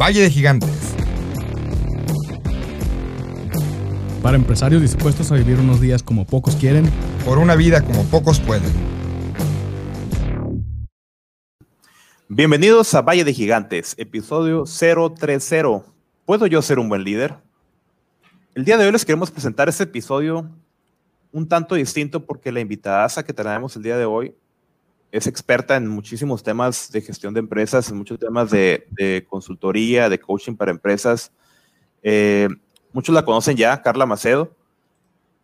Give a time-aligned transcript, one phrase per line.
[0.00, 0.94] Valle de Gigantes.
[4.22, 6.88] Para empresarios dispuestos a vivir unos días como pocos quieren.
[7.24, 8.70] Por una vida como pocos pueden.
[12.28, 15.82] Bienvenidos a Valle de Gigantes, episodio 030.
[16.24, 17.34] ¿Puedo yo ser un buen líder?
[18.54, 20.48] El día de hoy les queremos presentar este episodio
[21.32, 24.32] un tanto distinto porque la invitada que tenemos el día de hoy
[25.10, 30.20] es experta en muchísimos temas de gestión de empresas, en muchos temas de, consultoría, de
[30.20, 31.32] coaching para empresas.
[32.02, 32.48] Eh,
[32.92, 34.54] muchos la conocen ya, Carla Macedo.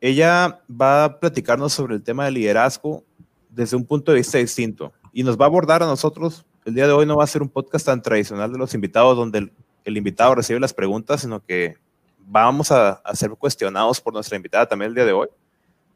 [0.01, 3.05] Ella va a platicarnos sobre el tema de liderazgo
[3.49, 6.45] desde un punto de vista distinto y nos va a abordar a nosotros.
[6.67, 9.17] El día de hoy no va a ser un podcast tan tradicional de los invitados
[9.17, 9.51] donde
[9.85, 11.77] el, invitado recibe las preguntas, sino que
[12.19, 15.29] vamos a, a ser cuestionados por nuestra invitada también el día de hoy.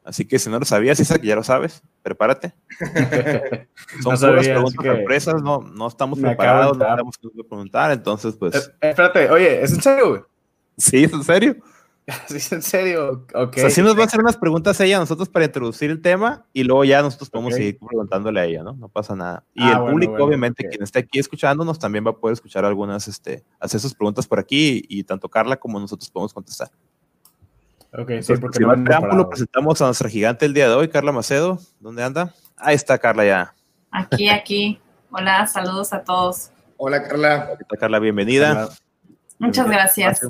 [0.03, 2.53] Así que si no lo sabías, Isaac, ya lo sabes, prepárate.
[4.01, 8.55] Son no puras preguntas sorpresas, no, no estamos preparados, no sabemos qué preguntar, entonces pues...
[8.81, 10.21] Eh, espérate, oye, ¿es en serio, güey?
[10.77, 11.57] Sí, es en serio.
[12.27, 13.53] Sí, es en serio, ok.
[13.57, 16.01] O sea, sí nos va a hacer unas preguntas ella a nosotros para introducir el
[16.01, 18.73] tema y luego ya nosotros podemos seguir preguntándole a ella, ¿no?
[18.73, 19.43] No pasa nada.
[19.53, 23.07] Y ah, el público, obviamente, quien esté aquí escuchándonos también va a poder escuchar algunas,
[23.07, 26.71] este, hacer sus preguntas por aquí y tanto Carla como nosotros podemos contestar.
[27.91, 31.57] Ok, sí, porque no preámbulo, presentamos a nuestra gigante el día de hoy, Carla Macedo.
[31.79, 32.35] ¿Dónde anda?
[32.55, 33.55] Ahí está Carla ya.
[33.89, 34.79] Aquí, aquí.
[35.09, 36.51] Hola, saludos a todos.
[36.77, 37.49] Hola, Carla.
[37.51, 38.69] Hola, Carla, bienvenida.
[39.39, 40.21] Muchas gracias.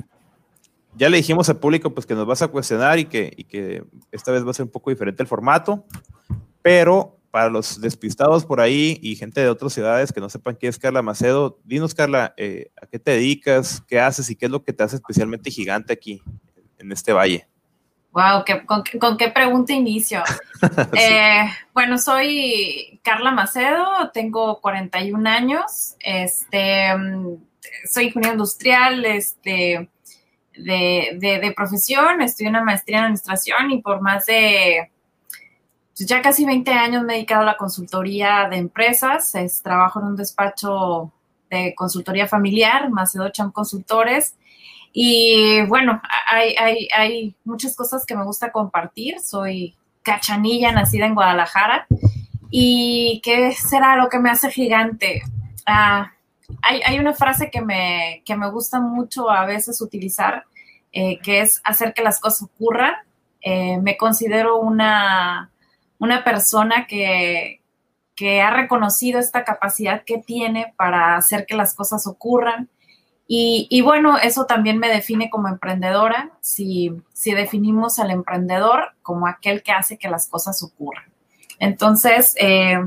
[0.96, 3.84] Ya le dijimos al público pues que nos vas a cuestionar y que, y que
[4.12, 5.84] esta vez va a ser un poco diferente el formato,
[6.62, 10.70] pero para los despistados por ahí y gente de otras ciudades que no sepan quién
[10.70, 13.84] es Carla Macedo, dinos Carla, eh, ¿a qué te dedicas?
[13.86, 16.24] ¿Qué haces y qué es lo que te hace especialmente gigante aquí
[16.80, 17.48] en este valle?
[18.12, 20.24] Wow, con, qué pregunta inicio?
[20.94, 26.90] Eh, bueno, soy Carla Macedo, tengo 41 años, este,
[27.90, 29.90] soy ingeniero industrial este,
[30.54, 34.92] de, profesión, estudié una maestría en administración y por más de
[35.96, 40.08] pues, ya casi 20 años me he dedicado a la consultoría de empresas, trabajo en
[40.08, 41.14] un despacho
[41.50, 44.36] de consultoría familiar, Macedo Cham Consultores,
[44.92, 49.20] y bueno, hay, hay, hay muchas cosas que me gusta compartir.
[49.20, 51.86] Soy cachanilla, nacida en Guadalajara.
[52.50, 55.22] ¿Y qué será lo que me hace gigante?
[55.66, 56.12] Ah,
[56.64, 60.46] hay, hay, una frase que me, que me gusta mucho a veces utilizar,
[60.92, 62.96] eh, que es hacer que las cosas ocurran.
[63.42, 65.52] Eh, me considero una,
[66.00, 67.62] una persona que,
[68.16, 72.68] que ha reconocido esta capacidad que tiene para hacer que las cosas ocurran
[73.32, 76.92] y, bueno, eso también me define como emprendedora, si,
[77.24, 81.04] definimos al emprendedor como aquel que hace que las cosas ocurran.
[81.60, 82.80] Entonces, eh,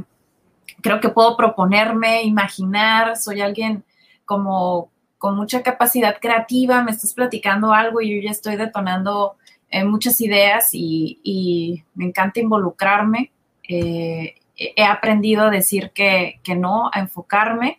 [0.81, 3.85] creo que puedo proponerme, imaginar, soy alguien
[4.25, 9.37] como con mucha capacidad creativa, me estás platicando algo y yo ya estoy detonando
[9.71, 13.31] eh, muchas ideas y, me encanta involucrarme.
[13.69, 17.79] Eh, he aprendido a decir que, que no, a enfocarme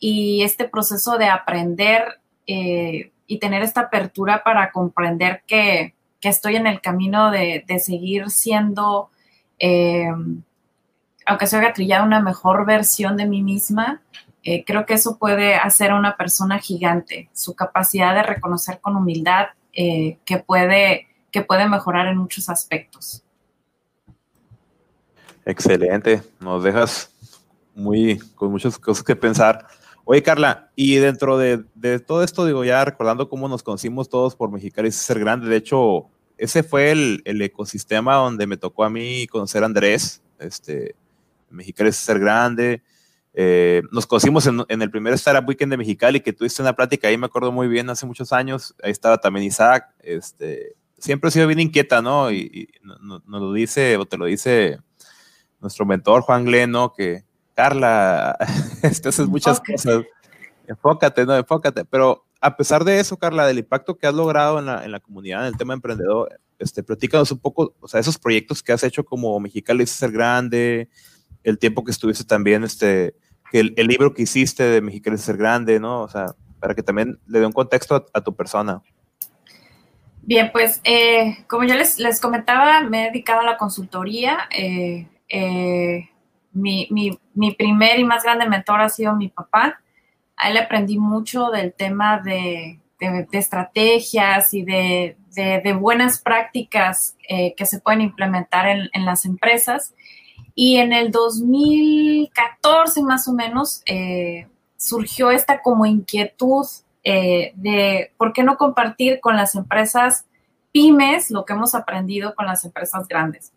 [0.00, 6.66] y este proceso de aprender eh, y tener esta apertura para comprender que, estoy en
[6.66, 9.10] el camino de, seguir siendo,
[9.58, 10.10] eh,
[11.24, 14.02] aunque se trillado una mejor versión de mí misma,
[14.42, 18.96] eh, creo que eso puede hacer a una persona gigante, su capacidad de reconocer con
[18.96, 23.22] humildad que, puede, que puede mejorar en muchos aspectos.
[25.46, 27.10] Excelente, nos dejas
[27.74, 29.66] muy con muchas cosas que pensar.
[30.12, 31.62] Oye, Carla, y dentro de,
[32.00, 36.08] todo esto, digo, ya recordando cómo nos conocimos todos por Mexicali ser grande, de hecho,
[36.36, 40.96] ese fue el, ecosistema donde me tocó a mí conocer a Andrés, este,
[41.48, 42.82] Mexicali ser grande.
[43.34, 47.16] Eh, nos conocimos en, el primer Startup Weekend de Mexicali, que tuviste una plática ahí,
[47.16, 48.74] me acuerdo muy bien, hace muchos años.
[48.82, 49.94] Ahí estaba también Isaac.
[50.00, 52.32] Este, siempre he sido bien inquieta, ¿no?
[52.32, 54.80] Y, nos lo dice, o te lo dice
[55.60, 56.92] nuestro mentor Juan Glenn, ¿no?
[56.92, 58.30] Que, Carla,
[58.82, 60.04] haces muchas cosas.
[60.66, 61.84] Enfócate, no, enfócate.
[61.84, 65.00] Pero a pesar de eso, Carla, del impacto que has logrado en la, en la
[65.00, 68.84] comunidad, en el tema emprendedor, este, platícanos un poco, o sea, esos proyectos que has
[68.84, 70.88] hecho como Mexicali ser grande,
[71.42, 73.14] el tiempo que estuviste también, este,
[73.50, 76.02] que el, libro que hiciste de Mexicali ser grande, ¿no?
[76.02, 78.82] O sea, para que también le dé un contexto a, tu persona.
[80.22, 84.48] Bien, pues eh, como yo les, les, comentaba, me he dedicado a la consultoría.
[84.50, 86.10] Eh, eh,
[86.52, 89.80] mi, mi, primer y más grande mentor ha sido mi papá.
[90.36, 92.80] A él aprendí mucho del tema de,
[93.32, 95.16] estrategias y de,
[95.78, 99.94] buenas prácticas eh, que se pueden implementar en, las empresas.
[100.54, 104.46] Y en el 2014 más o menos, eh,
[104.76, 106.66] surgió esta como inquietud
[107.04, 110.26] eh, de por qué no compartir con las empresas
[110.72, 113.52] pymes lo que hemos aprendido con las empresas grandes.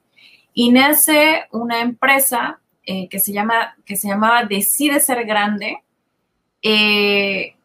[0.54, 5.84] Y nace una empresa eh, que, se llama, que se llamaba Decide Ser Grande,
[6.62, 7.56] eh,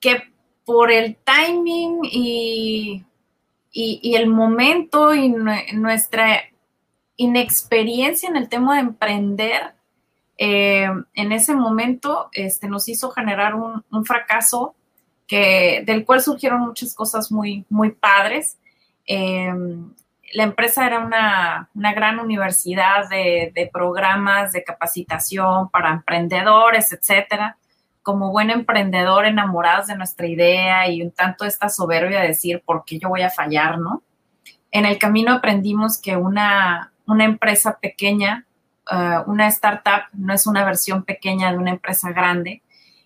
[0.00, 0.22] que
[0.66, 3.04] por el timing y,
[3.72, 6.42] y, el momento y nuestra
[7.16, 9.74] inexperiencia en el tema de emprender,
[10.36, 14.74] eh, en ese momento este, nos hizo generar un, un, fracaso
[15.26, 18.58] que, del cual surgieron muchas cosas muy, muy padres.
[20.32, 27.56] La empresa era una, una gran universidad de, de, programas de capacitación para emprendedores, etcétera.
[28.02, 32.84] Como buen emprendedor, enamorados de nuestra idea y un tanto esta soberbia de decir, ¿por
[32.84, 34.02] qué yo voy a fallar, no?
[34.70, 38.46] En el camino aprendimos que una, una empresa pequeña
[38.90, 42.62] eh, una startup no es una versión pequeña de una empresa grande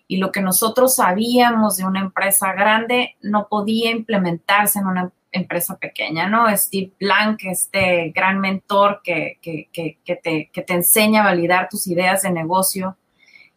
[0.07, 5.77] y lo que nosotros sabíamos de una empresa grande no podía implementarse en una empresa
[5.77, 6.55] pequeña, ¿no?
[6.55, 11.87] Steve Blank, este gran mentor que, que, que, te, que te enseña a validar tus
[11.87, 12.97] ideas de negocio,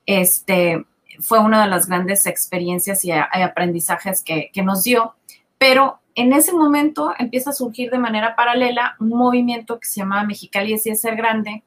[0.07, 0.85] este,
[1.21, 5.15] fue una de las grandes experiencias y, aprendizajes que, que nos dio,
[5.59, 10.25] pero en ese momento empieza a surgir de manera paralela un movimiento que se llama
[10.25, 11.63] Mexicali Decide Ser Grande,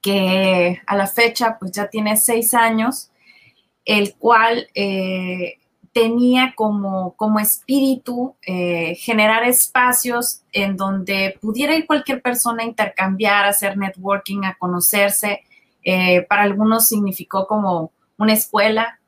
[0.00, 3.10] que a la fecha pues ya tiene seis años,
[3.84, 5.58] el cual eh,
[5.92, 13.44] tenía como, como espíritu eh, generar espacios en donde pudiera ir cualquier persona a intercambiar,
[13.44, 15.42] a hacer networking, a conocerse.
[15.82, 18.98] Eh, para algunos significó como una escuela.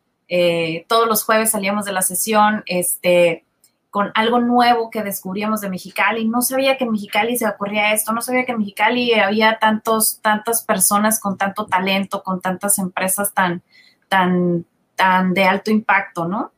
[0.88, 3.44] todos los jueves salíamos de la sesión, este,
[3.93, 6.26] con algo nuevo que descubríamos de Mexicali.
[6.26, 10.19] No sabía que en Mexicali se ocurría esto, no sabía que en Mexicali había tantos,
[10.23, 13.61] tantas personas con tanto talento, con tantas empresas tan,
[14.08, 14.64] tan,
[14.96, 16.52] tan de alto impacto, ¿no?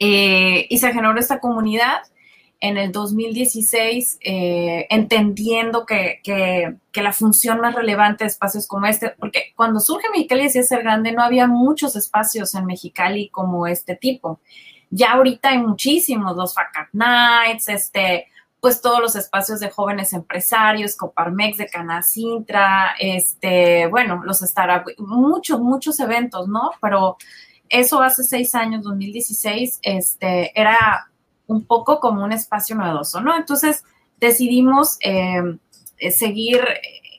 [0.00, 2.00] Eh, y se generó esta comunidad
[2.58, 9.10] en el 2016, eh, entendiendo que, que, la función más relevante de espacios como este,
[9.10, 13.96] porque cuando surge Mexicali decía ser grande, no había muchos espacios en Mexicali como este
[13.96, 14.40] tipo.
[14.90, 18.26] Ya ahorita hay muchísimos, los FACAT Nights, este,
[18.60, 25.60] pues todos los espacios de jóvenes empresarios, Coparmex de Canacintra, este, bueno, los startup, muchos,
[25.60, 26.72] muchos eventos, ¿no?
[26.80, 27.16] Pero
[27.70, 31.10] eso hace seis años, 2016, este, era
[31.46, 33.36] un poco como un espacio novedoso, ¿no?
[33.36, 33.84] Entonces
[34.18, 35.58] decidimos em,
[35.98, 36.60] eh, seguir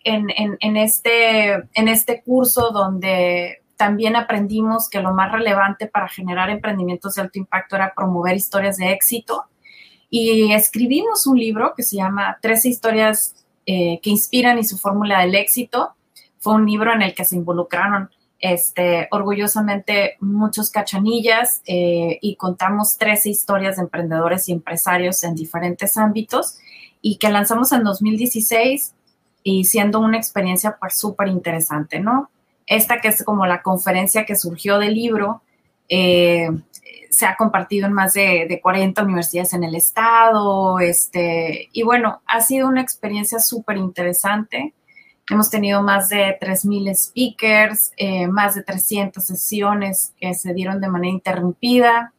[0.04, 7.16] en, este, en este curso donde también aprendimos que lo más relevante para generar emprendimientos
[7.16, 9.46] de alto impacto era promover historias de éxito.
[10.10, 15.22] Y escribimos un libro que se llama 13 historias eh, que inspiran y su fórmula
[15.22, 15.96] del éxito.
[16.40, 18.10] Fue un libro en el que se involucraron
[18.42, 25.96] este, orgullosamente muchos cachanillas eh, y contamos 13 historias de emprendedores y empresarios en diferentes
[25.96, 26.58] ámbitos
[27.02, 28.94] y que lanzamos en 2016
[29.44, 32.30] y siendo una experiencia pues súper interesante, ¿no?
[32.72, 35.42] esta que es como la conferencia que surgió del libro,
[35.90, 36.50] eh,
[37.10, 42.40] se ha compartido en más de, 40 universidades en el estado, este, y bueno, ha
[42.40, 44.74] sido una experiencia súper interesante.
[45.32, 50.90] Hemos tenido más de 3.000 speakers, eh, más de 300 sesiones que se dieron de
[50.90, 52.14] manera interrumpida.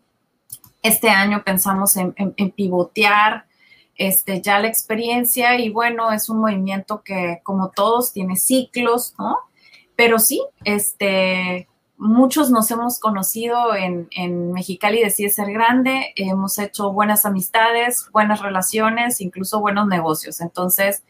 [0.80, 2.14] Este año pensamos en,
[2.52, 3.44] pivotear
[3.96, 9.36] este, ya la experiencia y bueno, es un movimiento que como todos tiene ciclos, ¿no?
[9.94, 16.94] Pero sí, este, muchos nos hemos conocido en, en Mexicali, decide ser grande, hemos hecho
[16.94, 20.40] buenas amistades, buenas relaciones, incluso buenos negocios.
[20.40, 21.02] Entonces,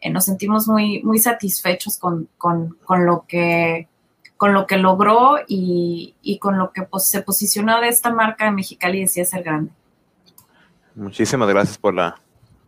[0.00, 3.88] eh, nos sentimos muy, muy satisfechos con, con, con, lo que
[4.36, 8.46] con lo que logró y, y con lo que pues, se posicionó de esta marca
[8.46, 9.70] de Mexicali decía ser grande.
[10.94, 12.20] Muchísimas gracias por la,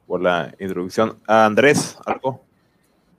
[0.06, 1.18] por la introducción.
[1.26, 2.44] Andrés, ¿algo?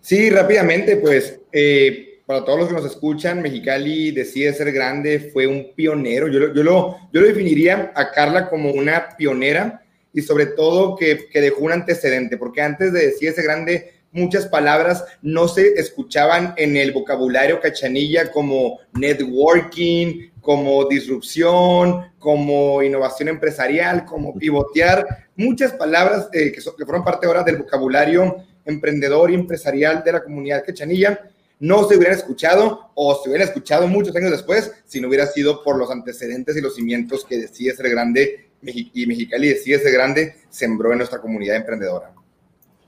[0.01, 5.47] Sí, rápidamente, pues eh, para todos los que nos escuchan, Mexicali decide ser grande, fue
[5.47, 6.27] un pionero.
[6.27, 9.81] Yo, yo, lo, yo lo definiría a Carla como una pionera
[10.13, 14.47] y sobre todo que, que dejó un antecedente, porque antes de decide ser grande, muchas
[14.47, 24.05] palabras no se escuchaban en el vocabulario cachanilla como networking, como disrupción, como innovación empresarial,
[24.05, 30.03] como pivotear, muchas palabras eh, que, que fueron parte ahora del vocabulario emprendedor y empresarial
[30.03, 31.19] de la comunidad cachanilla
[31.59, 35.63] no se hubieran escuchado o se hubieran escuchado muchos años después si no hubiera sido
[35.63, 40.35] por los antecedentes y los cimientos que decide ser grande y Mexicali decide ser grande
[40.49, 42.13] sembró en nuestra comunidad emprendedora.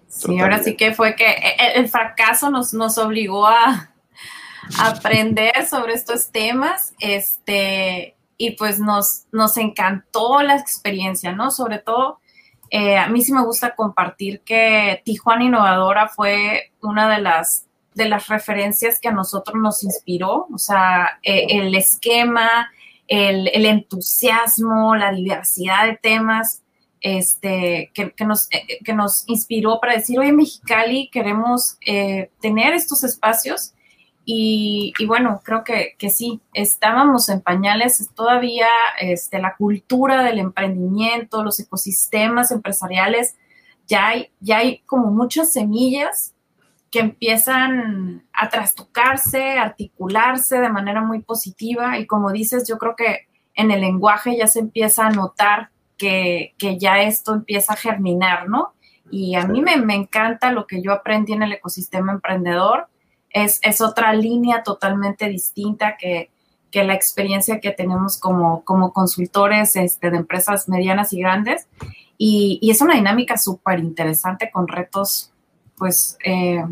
[0.08, 3.92] Sí, ahora sí que fue que e, e, el fracaso nos, nos obligó a,
[4.80, 6.94] aprender sobre estos temas.
[7.00, 11.52] Este, y pues nos, nos encantó la experiencia, ¿no?
[11.52, 12.20] Sobre todo,
[12.70, 18.10] eh, a mí sí me gusta compartir que Tijuana Innovadora fue una de las, de
[18.10, 22.70] las referencias que a nosotros nos inspiró, o sea, eh, el esquema,
[23.08, 26.64] el, el, entusiasmo, la diversidad de temas.
[27.08, 33.04] Este, que, nos, eh, que nos inspiró para decir, oye, Mexicali, queremos eh, tener estos
[33.04, 33.76] espacios
[34.26, 38.70] y, bueno, creo que, que, sí, estábamos en pañales todavía,
[39.00, 43.36] este, la cultura del emprendimiento, los ecosistemas empresariales,
[43.86, 46.34] ya hay, ya hay como muchas semillas
[46.90, 52.00] que empiezan a trastocarse, articularse de manera muy positiva.
[52.00, 56.54] Y como dices, yo creo que en el lenguaje ya se empieza a notar que,
[56.58, 58.74] que ya esto empieza a germinar, ¿no?
[59.12, 62.88] Y a mí me, me encanta lo que yo aprendí en el ecosistema emprendedor
[63.30, 66.32] es, es otra línea totalmente distinta que,
[66.72, 71.68] que, la experiencia que tenemos como, como consultores este, de empresas medianas y grandes.
[72.18, 75.34] Y, y es una dinámica súper interesante con retos,
[75.78, 76.64] pues, eh,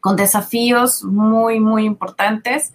[0.00, 2.72] con desafíos muy, muy importantes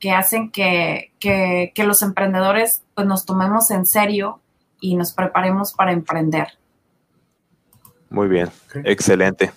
[0.00, 4.40] que hacen que, que, que, los emprendedores pues, nos tomemos en serio
[4.80, 6.48] y nos preparemos para emprender.
[8.10, 8.82] Muy bien, okay.
[8.84, 9.52] excelente.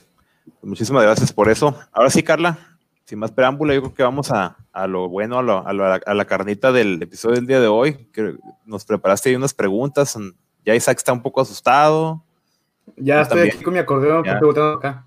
[0.61, 1.75] Muchísimas gracias por eso.
[1.91, 2.57] Ahora sí, Carla,
[3.05, 5.85] sin más preámbulo, yo creo que vamos a, a lo bueno, a, lo, a, lo,
[5.85, 8.07] a, la carnita del episodio del día de hoy.
[8.13, 8.35] Que
[8.65, 10.17] nos preparaste ahí unas preguntas.
[10.65, 12.23] Ya Isaac está un poco asustado.
[12.97, 13.55] Ya yo estoy también.
[13.55, 14.23] aquí con mi acordeón.
[14.23, 15.05] Ya, acá.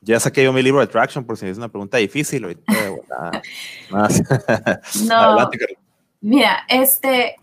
[0.00, 2.44] ya saqué yo mi libro de Traction por si es una pregunta difícil.
[2.44, 2.72] Ahorita,
[3.90, 4.22] más.
[5.06, 5.78] no, Adelante,
[6.20, 7.36] mira, este,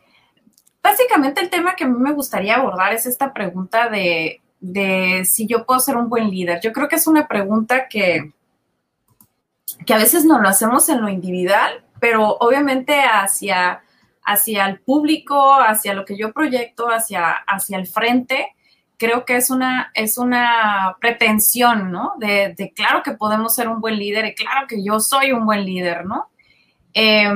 [0.81, 5.47] básicamente el tema que a mí me gustaría abordar es esta pregunta de, de si
[5.47, 6.59] yo puedo ser un buen líder.
[6.61, 8.33] Yo creo que es una pregunta que
[9.85, 13.81] que a veces no lo hacemos en lo individual, pero obviamente hacia,
[14.23, 18.55] hacia el público, hacia lo que yo proyecto, hacia, hacia el frente,
[18.97, 22.13] creo que es una, es una pretensión, ¿no?
[22.17, 25.45] De, de, claro que podemos ser un buen líder y claro que yo soy un
[25.45, 26.29] buen líder, ¿no?
[26.93, 27.31] Eh,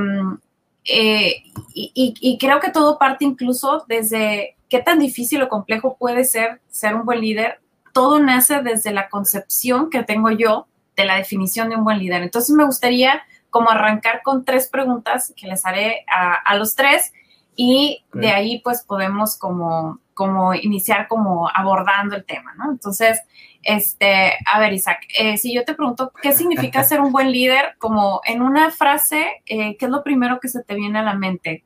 [0.85, 6.25] eh, y, y, creo que todo parte incluso desde qué tan difícil o complejo puede
[6.25, 7.61] ser ser un buen líder.
[7.93, 12.23] Todo nace desde la concepción que tengo yo de la definición de un buen líder.
[12.23, 17.13] Entonces me gustaría como arrancar con tres preguntas que les haré a, a los tres
[17.55, 18.21] y okay.
[18.21, 22.71] de ahí pues podemos como, como iniciar como abordando el tema, ¿no?
[22.71, 23.21] Entonces,
[23.63, 27.75] este, a ver Isaac, eh, si yo te pregunto, ¿qué significa ser un buen líder?
[27.79, 31.15] Como en una frase, eh, ¿qué es lo primero que se te viene a la
[31.15, 31.63] mente?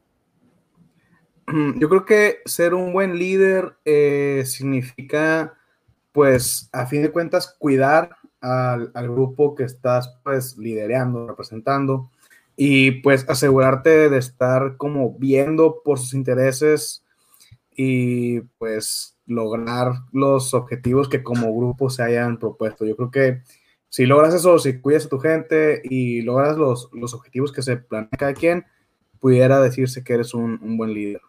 [1.77, 5.53] Yo creo que ser un buen líder eh, significa,
[6.11, 12.11] pues, a fin de cuentas, cuidar al, al, grupo que estás pues liderando, representando
[12.57, 17.06] y pues asegurarte de estar como viendo por sus intereses
[17.77, 22.85] y pues lograr los objetivos que como grupo se hayan propuesto.
[22.85, 23.41] Yo creo que
[23.87, 27.77] si logras eso, si cuidas a tu gente y logras los, los objetivos que se
[27.77, 28.65] planea cada quien,
[29.19, 31.21] pudiera decirse que eres un, un buen líder.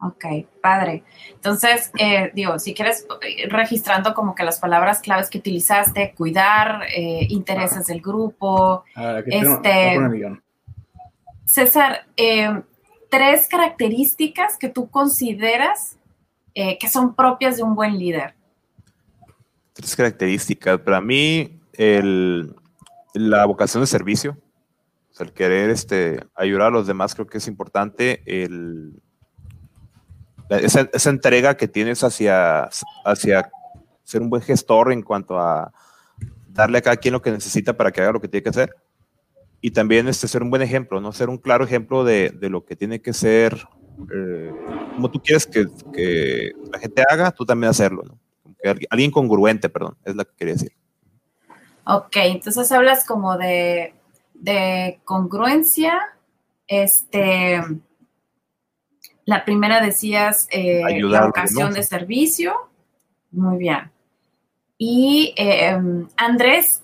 [0.00, 0.24] Ok,
[0.60, 1.02] padre.
[1.32, 3.06] Entonces, eh, digo, si quieres,
[3.48, 8.84] registrando como que las palabras claves que utilizaste, cuidar, eh, intereses del grupo.
[8.94, 9.98] Ver, este,
[11.46, 12.62] César, eh,
[13.14, 15.96] tres características que tú consideras
[16.54, 18.34] eh, que son propias de un buen líder.
[19.72, 20.80] Tres características.
[20.80, 22.54] Para mí, el,
[23.12, 24.36] la vocación de servicio,
[25.12, 28.22] o sea, el querer este, ayudar a los demás, creo que es importante.
[28.26, 29.00] El
[30.48, 32.68] esa, esa, entrega que tienes hacia,
[33.04, 33.50] hacia
[34.02, 35.72] ser un buen gestor en cuanto a
[36.48, 38.74] darle a cada quien lo que necesita para que haga lo que tiene que hacer.
[39.64, 41.10] Y también este, ser un buen ejemplo, ¿no?
[41.10, 43.66] Ser un claro ejemplo de, de lo que tiene que ser,
[44.14, 44.52] eh,
[44.94, 48.18] como tú quieres que, que, la gente haga, tú también hacerlo, ¿no?
[48.62, 50.72] Que alguien congruente, perdón, es la que quería decir.
[51.86, 53.94] Ok, entonces hablas como de,
[54.34, 55.98] de congruencia,
[56.66, 57.62] este,
[59.24, 62.52] la primera decías eh, la ocasión de servicio.
[63.30, 63.90] Muy bien.
[64.76, 65.80] Y eh,
[66.18, 66.83] Andrés,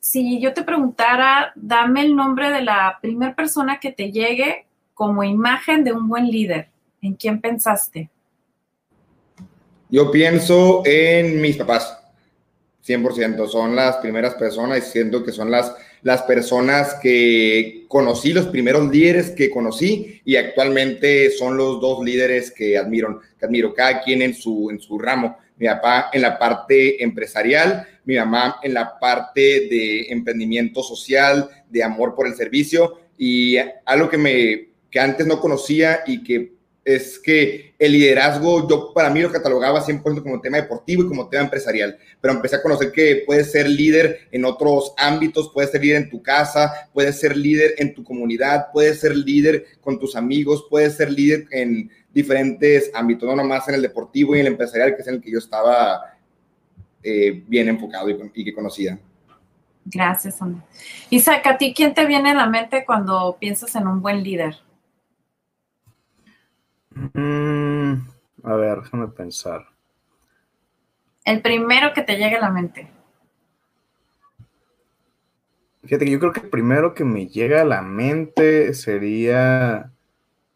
[0.00, 5.22] si yo te preguntara, dame el nombre de la primera persona que te llegue como
[5.22, 6.68] imagen de un buen líder.
[7.02, 8.10] ¿En quién pensaste?
[9.90, 11.98] Yo pienso en mis papás.
[12.86, 13.46] 100%.
[13.46, 18.90] Son las primeras personas y siento que son las, las personas que conocí, los primeros
[18.90, 24.22] líderes que conocí y actualmente son los dos líderes que admiro, que admiro cada quien
[24.22, 25.36] en su, en su ramo.
[25.56, 31.82] mi papá en la parte empresarial, mi mamá en la parte de emprendimiento social, de
[31.82, 32.98] amor por el servicio.
[33.18, 36.52] Y algo que me que antes no conocía y que
[36.82, 41.28] es que el liderazgo, yo para mí lo catalogaba 100% como tema deportivo y como
[41.28, 45.82] tema empresarial, pero empecé a conocer que puedes ser líder en otros ámbitos, puedes ser
[45.82, 50.16] líder en tu casa, puedes ser líder en tu comunidad, puedes ser líder con tus
[50.16, 54.96] amigos, puedes ser líder en diferentes ámbitos, no nomás en el deportivo y el empresarial,
[54.96, 56.00] que es en el que yo estaba
[57.02, 58.98] eh, bien enfocado y, que conocía.
[59.84, 60.64] Gracias, Andrés.
[61.10, 64.56] Isaac, ¿a ti quién te viene a la mente cuando piensas en un buen líder?
[67.14, 67.94] Mm,
[68.44, 69.66] a ver, déjame pensar.
[71.24, 72.90] El primero que te llegue a la mente.
[75.82, 79.92] Fíjate que yo creo que el primero que me llega a la mente sería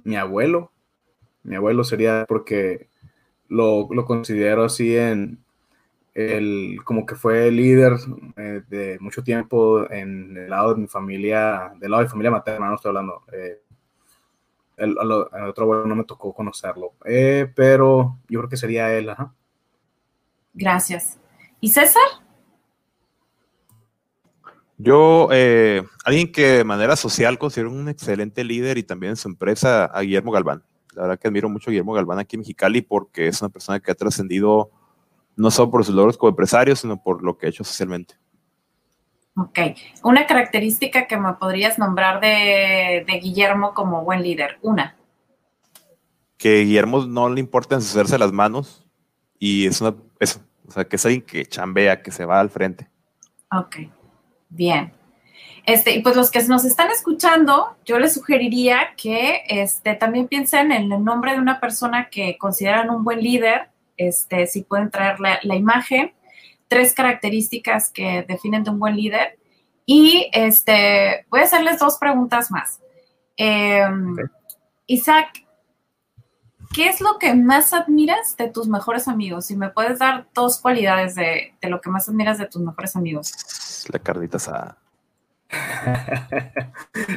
[0.03, 0.73] mi abuelo.
[1.43, 2.89] Mi abuelo sería porque
[3.49, 5.44] lo, considero así en
[6.15, 7.95] el, como que fue líder
[8.37, 12.31] eh, de mucho tiempo en el lado de mi familia, del lado de mi familia
[12.31, 13.25] materna, no estoy hablando.
[13.33, 13.61] Eh,
[14.77, 19.11] el, otro abuelo no me tocó conocerlo, eh, pero yo creo que sería él.
[19.11, 19.35] Ajá.
[20.53, 21.19] Gracias.
[21.61, 22.03] ¿Y César?
[24.77, 29.29] Yo, eh, alguien que de manera social considero un excelente líder y también en su
[29.29, 30.65] empresa, a Guillermo Galván.
[30.95, 33.81] La verdad que admiro mucho a Guillermo Galván aquí en Mexicali porque es una persona
[33.81, 34.71] que ha trascendido
[35.37, 38.15] no solo por sus logros como empresario, sino por lo que ha hecho socialmente.
[39.37, 39.59] Ok.
[40.03, 44.59] Una característica que me podrías nombrar de, Guillermo como buen líder.
[44.63, 44.97] Una.
[46.37, 48.87] Que Guillermo no le importa ensuciarse las manos
[49.39, 52.51] y es una, eso, o sea, que es alguien que chambea, que se va al
[52.51, 52.89] frente.
[53.51, 53.77] Ok,
[54.49, 54.93] bien.
[55.67, 60.73] Este, y pues los que nos están escuchando, yo les sugeriría que este, también piensen
[60.73, 65.21] en el nombre de una persona que consideran un buen líder, este, si pueden traer
[65.21, 66.13] la, la imagen
[66.69, 69.39] tres características que definen de un buen líder.
[69.87, 72.81] Y este, voy a hacerles dos preguntas más.
[73.37, 74.17] Em,
[74.87, 75.47] Isaac,
[76.75, 79.47] ¿qué es lo que más admiras de tus mejores amigos?
[79.47, 83.33] Si me puedes dar dos cualidades de, lo que más admiras de tus mejores amigos.
[83.93, 84.79] La carnita asada.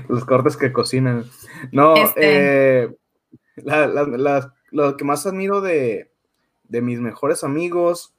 [0.10, 1.26] Los cortes que cocinan.
[1.72, 2.84] No, este.
[2.84, 2.98] eh,
[4.70, 6.12] lo que más admiro de,
[6.70, 8.14] de mis mejores amigos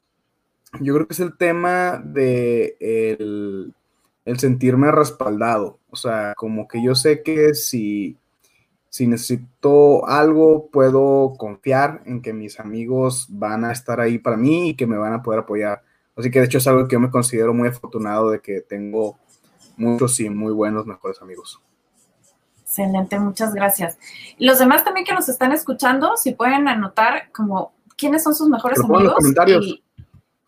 [0.81, 3.75] yo creo que es el tema de el,
[4.39, 5.79] sentirme respaldado.
[5.91, 8.19] O sea, como que yo sé que si,
[8.91, 14.71] si necesito algo, puedo confiar en que mis amigos van a estar ahí para mí
[14.71, 15.83] y que me van a poder apoyar.
[16.15, 19.17] Así que de hecho es algo que yo me considero muy afortunado de que tengo
[19.77, 21.63] muchos y muy buenos mejores amigos.
[22.63, 23.97] Excelente, muchas gracias.
[24.39, 28.79] Los demás también que nos están escuchando, si pueden anotar como quiénes son sus mejores
[28.79, 29.15] amigos.
[29.15, 29.83] comentarios.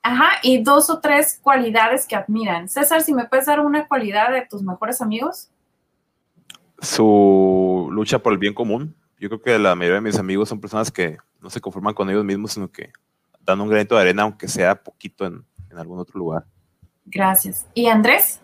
[0.03, 2.69] Ajá, y dos o tres cualidades que admiran.
[2.69, 5.51] César, si me puedes dar una cualidad de tus mejores amigos.
[6.81, 8.95] Su lucha por el bien común.
[9.19, 12.09] Yo creo que la mayoría de mis amigos son personas que no se conforman con
[12.09, 12.91] ellos mismos, sino que
[13.41, 16.47] dan un granito de arena, aunque sea poquito en, en algún otro lugar.
[17.05, 17.67] Gracias.
[17.75, 18.41] ¿Y Andrés?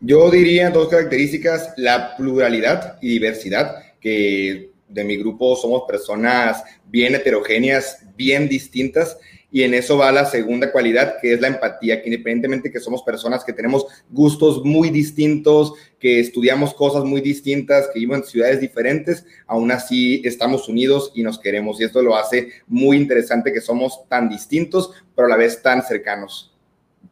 [0.00, 7.14] Yo diría dos características, la pluralidad y diversidad, que de mi grupo somos personas bien
[7.14, 9.18] heterogéneas, bien distintas,
[9.50, 13.02] y en eso va la segunda cualidad, que es la empatía, que independientemente que somos
[13.02, 18.60] personas que tenemos gustos muy distintos, que estudiamos cosas muy distintas, que vivimos en ciudades
[18.60, 21.80] diferentes, aún así estamos unidos y nos queremos.
[21.80, 25.82] Y esto lo hace muy interesante que somos tan distintos, pero a la vez tan
[25.82, 26.57] cercanos.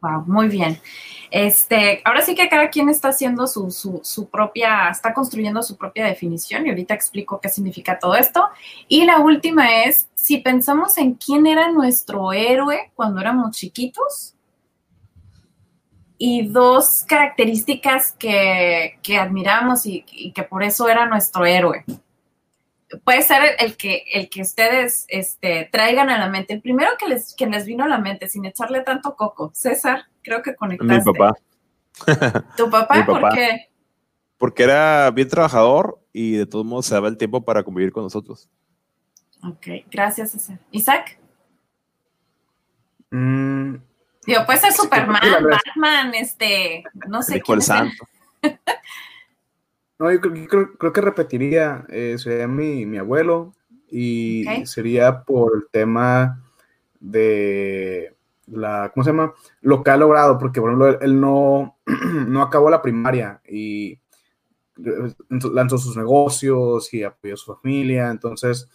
[0.00, 0.78] Wow, muy bien.
[1.30, 6.06] Este, ahora sí que cada quien está haciendo su, su, propia, está construyendo su propia
[6.06, 8.48] definición y ahorita explico qué significa todo esto.
[8.88, 14.36] Y la última es, si pensamos en quién era nuestro héroe cuando éramos chiquitos
[16.18, 20.02] y dos características que, que admiramos y,
[20.34, 21.84] que por eso era nuestro héroe.
[23.04, 26.54] Puede ser el que, el que ustedes este, traigan a la mente.
[26.54, 29.50] El primero que les, que les vino a la mente, sin echarle tanto coco.
[29.54, 31.10] César creo que conectaste.
[31.10, 31.34] Mi papá.
[32.56, 33.04] ¿Tu papá?
[33.06, 33.70] ¿Por qué?
[34.38, 38.04] Porque era bien trabajador y de todos modos se daba el tiempo para convivir con
[38.04, 38.48] nosotros.
[39.42, 40.58] Ok, gracias, César.
[40.70, 41.18] ¿Isaac?
[43.10, 43.76] Mm.
[44.26, 47.40] Digo, puede ser Superman, Batman, este, no sé.
[47.40, 48.08] Quién el santo.
[49.98, 53.52] no, yo creo, que repetiría, eh, sería mi, mi, abuelo
[53.90, 56.42] y sería por el tema
[57.00, 58.14] de
[58.46, 59.34] la, ¿cómo se llama?
[59.60, 61.78] Lo que ha logrado, porque por ejemplo, él, no,
[62.28, 63.98] no acabó la primaria y
[65.52, 68.68] lanzó sus negocios y apoyó a su familia, entonces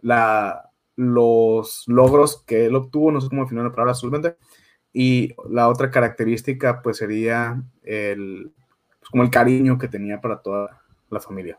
[0.00, 4.36] la, los logros que él obtuvo, no sé cómo definirlo para solamente,
[4.92, 8.52] y la otra característica pues sería el,
[9.10, 11.58] como el cariño que tenía para toda la familia.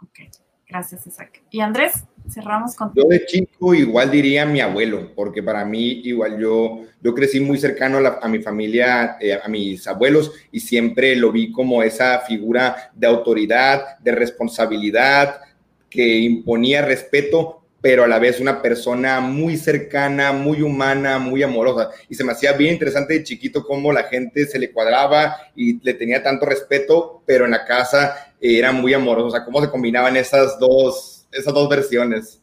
[0.00, 0.20] Ok,
[0.68, 1.42] gracias Isaac.
[1.50, 2.04] ¿Y Andrés?
[2.28, 2.92] Cerramos con...
[2.94, 7.58] Yo de chico igual diría mi abuelo, porque para mí igual yo, yo crecí muy
[7.58, 12.90] cercano a, mi familia, eh, a mis abuelos, y siempre lo vi como esa figura
[12.94, 15.40] de autoridad, de responsabilidad,
[15.88, 21.90] que imponía respeto, pero a la vez una persona muy cercana, muy humana, muy amorosa.
[22.08, 25.84] Y se me hacía bien interesante de chiquito cómo la gente se le cuadraba y
[25.84, 29.26] le tenía tanto respeto, pero en la casa era muy amoroso.
[29.26, 32.40] O sea, cómo se combinaban esas dos, esas dos versiones.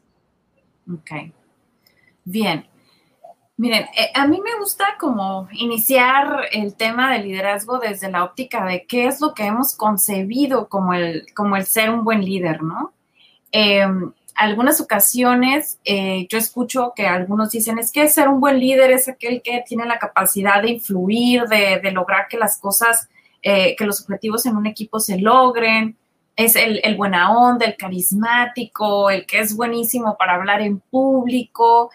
[0.87, 1.33] Ok.
[2.23, 2.67] Bien.
[3.57, 8.63] Miren, eh, a mí me gusta como iniciar el tema del liderazgo desde la óptica
[8.67, 12.61] de qué es lo que hemos concebido como el, como el ser un buen líder,
[12.61, 12.93] ¿no?
[13.51, 13.87] Eh,
[14.35, 19.07] algunas ocasiones eh, yo escucho que algunos dicen es que ser un buen líder es
[19.07, 23.09] aquel que tiene la capacidad de influir, de, lograr que las cosas,
[23.41, 25.97] eh, que los objetivos en un equipo se logren,
[26.35, 31.91] es el, el, buena onda, el carismático, el que es buenísimo para hablar en público.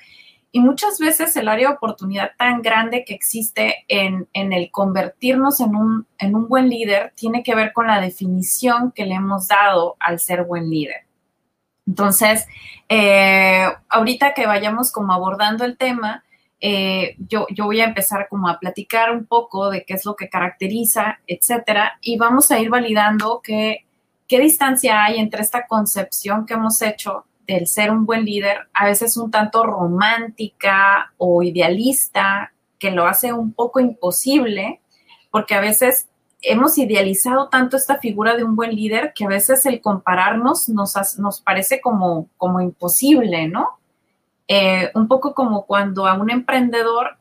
[0.52, 5.60] Y muchas veces el área de oportunidad tan grande que existe en, en el convertirnos
[5.60, 9.48] en un, en un buen líder tiene que ver con la definición que le hemos
[9.48, 11.05] dado al ser buen líder.
[11.86, 12.46] Entonces,
[12.88, 16.24] eh, ahorita que vayamos como abordando el tema,
[16.60, 20.16] eh, yo, yo, voy a empezar como a platicar un poco de qué es lo
[20.16, 23.84] que caracteriza, etcétera, y vamos a ir validando qué
[24.28, 29.16] distancia hay entre esta concepción que hemos hecho del ser un buen líder, a veces
[29.16, 34.80] un tanto romántica o idealista, que lo hace un poco imposible,
[35.30, 36.08] porque a veces
[36.48, 40.94] hemos idealizado tanto esta figura de un buen líder que a veces el compararnos nos,
[41.18, 43.78] nos parece como, como imposible, ¿no?
[44.48, 47.16] Eh, un poco como cuando a un emprendedor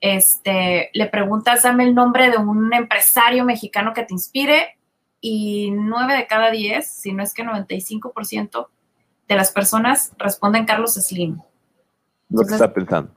[0.00, 4.78] este, le preguntas, dame el nombre de un empresario mexicano que te inspire
[5.20, 8.68] y nueve de cada diez, si no es que 95%
[9.28, 11.40] de las personas responden Carlos Slim.
[12.30, 13.12] Lo que está pensando.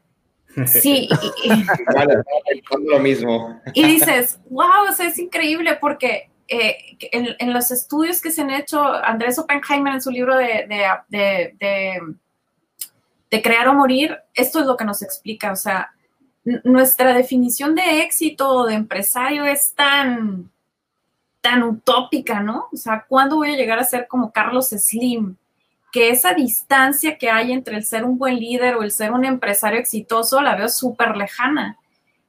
[0.65, 1.10] Sí.
[1.44, 1.50] Y,
[2.89, 3.62] lo mismo.
[3.74, 8.82] Y dices, wow, o es increíble porque eh, en, los estudios que se han hecho,
[8.82, 10.65] Andrés Oppenheimer en su libro de,
[11.10, 12.00] de,
[13.30, 15.52] de, crear o morir, esto es lo que nos explica.
[15.52, 15.91] O sea,
[16.63, 20.50] nuestra definición de éxito o de empresario es tan,
[21.41, 22.68] tan utópica, ¿no?
[22.72, 25.36] O sea, ¿cuándo voy a llegar a ser como Carlos Slim?
[25.95, 29.23] Que esa distancia que hay entre el ser un buen líder o el ser un
[29.23, 31.79] empresario exitoso la veo súper lejana.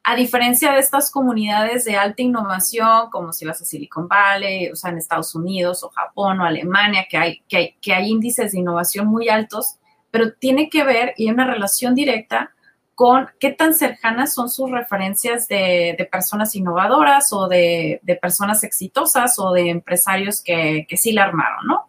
[0.05, 4.77] A diferencia de estas comunidades de alta innovación, como si vas a Silicon Valley, o
[4.77, 8.53] sea, en Estados Unidos o Japón o Alemania, que hay, que hay, que hay índices
[8.53, 9.79] de innovación muy altos,
[10.13, 12.53] pero tiene que ver y hay una relación directa
[12.95, 19.41] con qué tan cercanas son sus referencias de, personas innovadoras o de, de, personas exitosas
[19.41, 21.89] o de empresarios que, que sí la armaron, ¿no?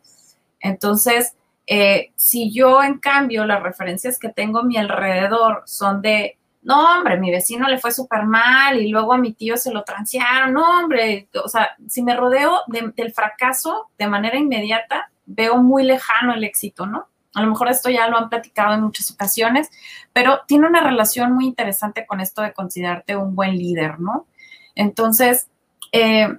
[0.60, 1.37] Entonces,
[1.68, 6.96] eh, si yo, en cambio, las referencias que tengo a mi alrededor son de, no,
[6.96, 10.54] hombre, mi vecino le fue súper mal y luego a mi tío se lo transearon,
[10.54, 16.34] no, hombre, o sea, si me rodeo del fracaso de manera inmediata, veo muy lejano
[16.34, 17.08] el éxito, ¿no?
[17.34, 19.70] A lo mejor esto ya lo han platicado en muchas ocasiones,
[20.14, 24.26] pero tiene una relación muy interesante con esto de considerarte un buen líder, ¿no?
[24.74, 25.50] Entonces,
[25.92, 26.30] eh,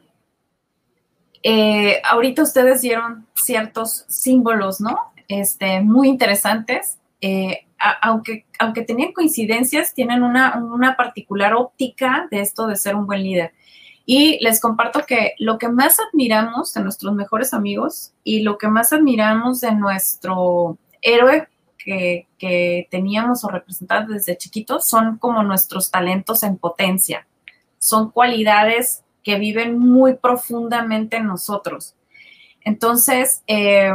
[1.43, 5.13] eh, ahorita ustedes dieron ciertos símbolos, ¿no?
[5.29, 6.99] Este, muy interesantes.
[7.21, 7.67] Eh,
[8.03, 13.23] aunque, aunque tenían coincidencias, tienen una, una particular óptica de esto de ser un buen
[13.23, 13.53] líder.
[14.05, 18.69] Y les comparto que lo que más admiramos de nuestros mejores amigos y lo que
[18.69, 25.91] más admiramos de nuestro héroe que, que, teníamos o representado desde chiquitos son como nuestros
[25.91, 27.27] talentos en potencia.
[27.79, 31.95] Son cualidades que viven muy profundamente en nosotros.
[32.63, 33.93] Entonces, eh,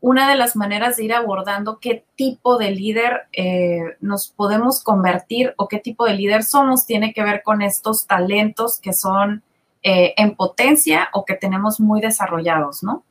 [0.00, 5.54] una de las maneras de ir abordando qué tipo de líder eh, nos podemos convertir
[5.56, 9.42] o qué tipo de líder somos tiene que ver con estos talentos que son
[9.82, 13.04] eh, en potencia o que tenemos muy desarrollados, ¿no?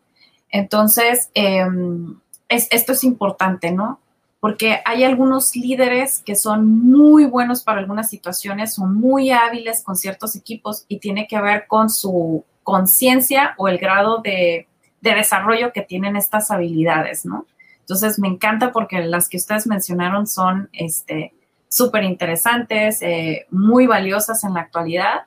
[0.49, 3.99] Entonces, em, esto es importante, ¿no?
[4.39, 9.97] Porque hay algunos líderes que son muy buenos para algunas situaciones, son muy hábiles con
[9.97, 14.67] ciertos equipos y tiene que ver con su conciencia o el grado de
[15.01, 17.45] de desarrollo que tienen estas habilidades, ¿no?
[17.79, 21.33] Entonces me encanta porque las que ustedes mencionaron son este,
[21.69, 25.21] súper interesantes, eh, muy valiosas en la actualidad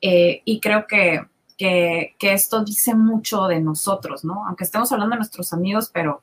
[0.00, 1.26] eh, y creo que,
[1.58, 4.46] que, esto dice mucho de nosotros, ¿no?
[4.46, 6.22] Aunque estemos hablando de nuestros amigos, pero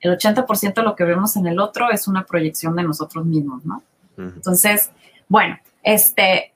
[0.00, 3.64] el 80% de lo que vemos en el otro es una proyección de nosotros mismos,
[3.64, 3.82] ¿no?
[4.16, 4.90] Entonces,
[5.28, 6.52] bueno, este...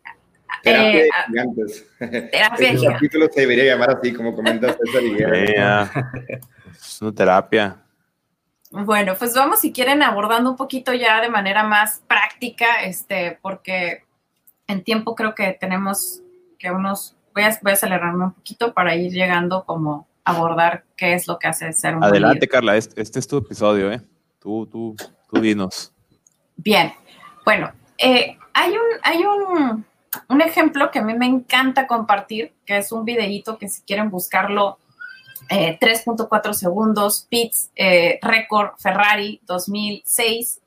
[0.62, 1.86] Terapia eh, gigantes.
[1.98, 5.02] Terapia Este capítulo se debería llamar así, como comentas César
[6.70, 7.76] Es una terapia.
[8.70, 14.04] Bueno, pues vamos si quieren abordando un poquito ya de manera más práctica, este, porque
[14.68, 16.22] en tiempo creo que tenemos
[16.58, 21.14] que unos, voy a, voy a acelerarme un poquito para ir llegando como abordar qué
[21.14, 24.00] es lo que hace ser un Adelante, Carla, este, este, es tu episodio, ¿eh?
[24.38, 24.94] Tú, tú,
[25.28, 25.92] tú dinos.
[26.56, 26.92] Bien,
[27.44, 29.84] bueno, eh, hay, un, hay un,
[30.28, 34.10] un, ejemplo que a mí me encanta compartir, que es un videíto que si quieren
[34.10, 34.78] buscarlo,
[35.48, 40.60] 3.4 eh, segundos, Pits, eh, récord Ferrari 2006.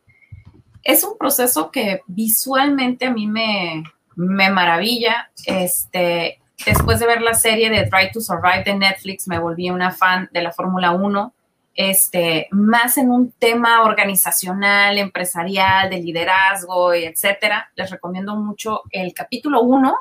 [0.83, 3.83] Es un proceso que visualmente a mí me,
[4.15, 5.31] me maravilla.
[5.45, 9.91] Este, después de ver la serie de Try to Survive de Netflix, me volví una
[9.91, 11.33] fan de la Fórmula 1,
[11.75, 17.71] este, más en un tema organizacional, empresarial, de liderazgo, etcétera.
[17.75, 19.95] Les recomiendo mucho el capítulo 1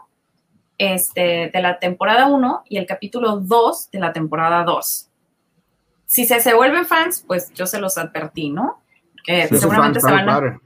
[0.79, 5.09] este, de la temporada 1 y el capítulo 2 de la temporada 2.
[6.05, 8.83] Si se, se vuelven fans, pues yo se los advertí, ¿no?
[9.25, 10.61] Que seguramente se van a,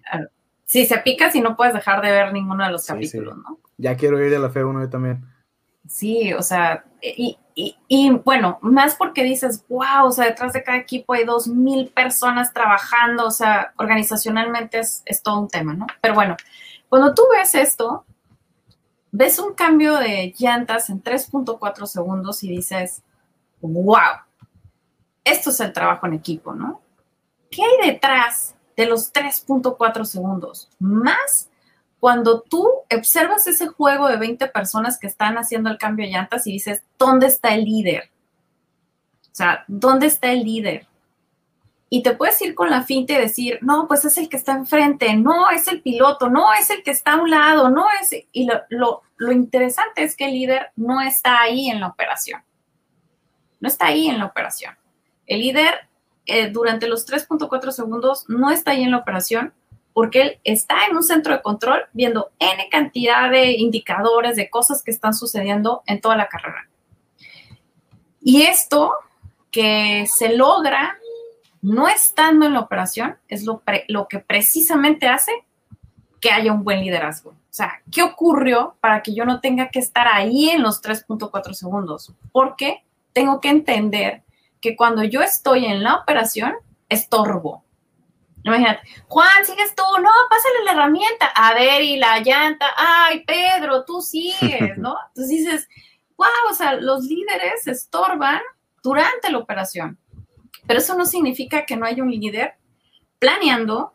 [0.64, 3.60] Si se pica, si no puedes dejar de ver ninguno de los capítulos, ¿no?
[3.76, 5.24] Ya quiero ir de la F1 yo también.
[5.88, 10.78] Sí, o sea, y, y, bueno, más porque dices, wow, o sea, detrás de cada
[10.78, 15.86] equipo hay dos mil personas trabajando, o sea, organizacionalmente es, es todo un tema, ¿no?
[16.00, 16.36] Pero bueno,
[16.88, 18.04] cuando tú ves esto,
[19.10, 23.02] ves un cambio de llantas en 3.4 segundos y dices,
[23.60, 24.20] wow,
[25.24, 26.82] esto es el trabajo en equipo, ¿no?
[27.50, 30.70] ¿Qué hay detrás de los 3.4 segundos?
[30.78, 31.48] Más
[32.00, 36.46] cuando tú observas ese juego de 20 personas que están haciendo el cambio de llantas
[36.46, 38.10] y dices, ¿dónde está el líder?
[39.22, 40.86] O sea, ¿dónde está el líder?
[41.88, 44.52] Y te puedes ir con la finta y decir, no, pues es el que está
[44.52, 48.10] enfrente, no es el piloto, no es el que está a un lado, no es...
[48.32, 52.42] Y lo, interesante es que el líder no está ahí en la operación.
[53.60, 54.74] No está ahí en la operación.
[55.26, 55.88] El líder
[56.26, 59.54] eh, durante los 3.4 segundos no está ahí en la operación
[59.96, 64.82] porque él está en un centro de control viendo N cantidad de indicadores, de cosas
[64.82, 66.68] que están sucediendo en toda la carrera.
[68.20, 68.92] Y esto
[69.50, 70.98] que se logra
[71.62, 73.62] no estando en la operación es lo,
[74.06, 75.32] que precisamente hace
[76.20, 77.30] que haya un buen liderazgo.
[77.30, 81.54] O sea, ¿qué ocurrió para que yo no tenga que estar ahí en los 3.4
[81.54, 82.12] segundos?
[82.32, 84.24] Porque tengo que entender
[84.60, 86.52] que cuando yo estoy en la operación,
[86.90, 87.64] estorbo.
[88.46, 93.84] Imagínate, Juan, sigues tú, no, pásale la herramienta, a ver, y la llanta, ay, Pedro,
[93.84, 94.96] tú sigues, ¿no?
[95.08, 95.68] Entonces dices,
[96.16, 98.40] wow, o sea, los líderes estorban
[98.84, 99.98] durante la operación,
[100.64, 102.54] pero eso no significa que no haya un líder
[103.18, 103.92] planeando,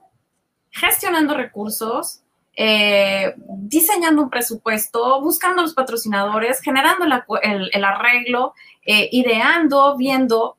[0.69, 2.21] gestionando recursos,
[2.57, 8.53] eh, diseñando un presupuesto, buscando los patrocinadores, generando el, arreglo,
[8.85, 10.57] eh, ideando, viendo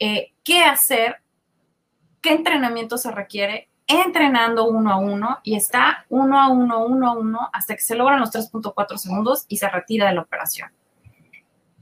[0.00, 1.21] eh, qué hacer
[2.22, 7.12] qué entrenamiento se requiere, entrenando uno a uno y está uno a uno, uno a
[7.12, 10.70] uno, hasta que se logran los 3.4 segundos y se retira de la operación.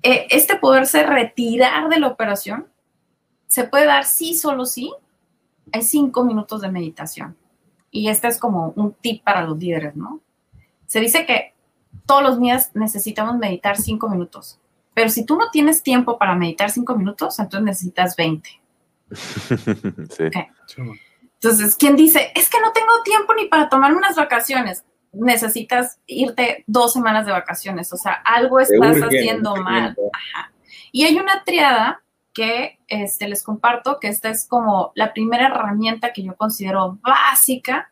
[0.02, 2.66] Eh, este poderse retirar de la operación
[3.46, 4.92] se puede dar sí, solo sí,
[5.72, 7.36] hay cinco minutos de meditación.
[7.90, 10.20] Y este es como un tip para los líderes, ¿no?
[10.86, 11.54] Se dice que
[12.06, 14.58] todos los días necesitamos meditar cinco minutos.
[14.94, 18.59] Pero si tú no tienes tiempo para meditar cinco minutos, entonces necesitas 20.
[21.42, 22.32] Entonces, ¿quién dice?
[22.34, 24.84] Es que no tengo tiempo ni para tomar unas vacaciones.
[25.12, 27.92] Necesitas irte dos semanas de vacaciones.
[27.92, 29.96] O sea, algo estás haciendo mal.
[30.92, 36.12] Y hay una triada que este, les comparto, que esta es como la primera herramienta
[36.12, 37.90] que yo considero básica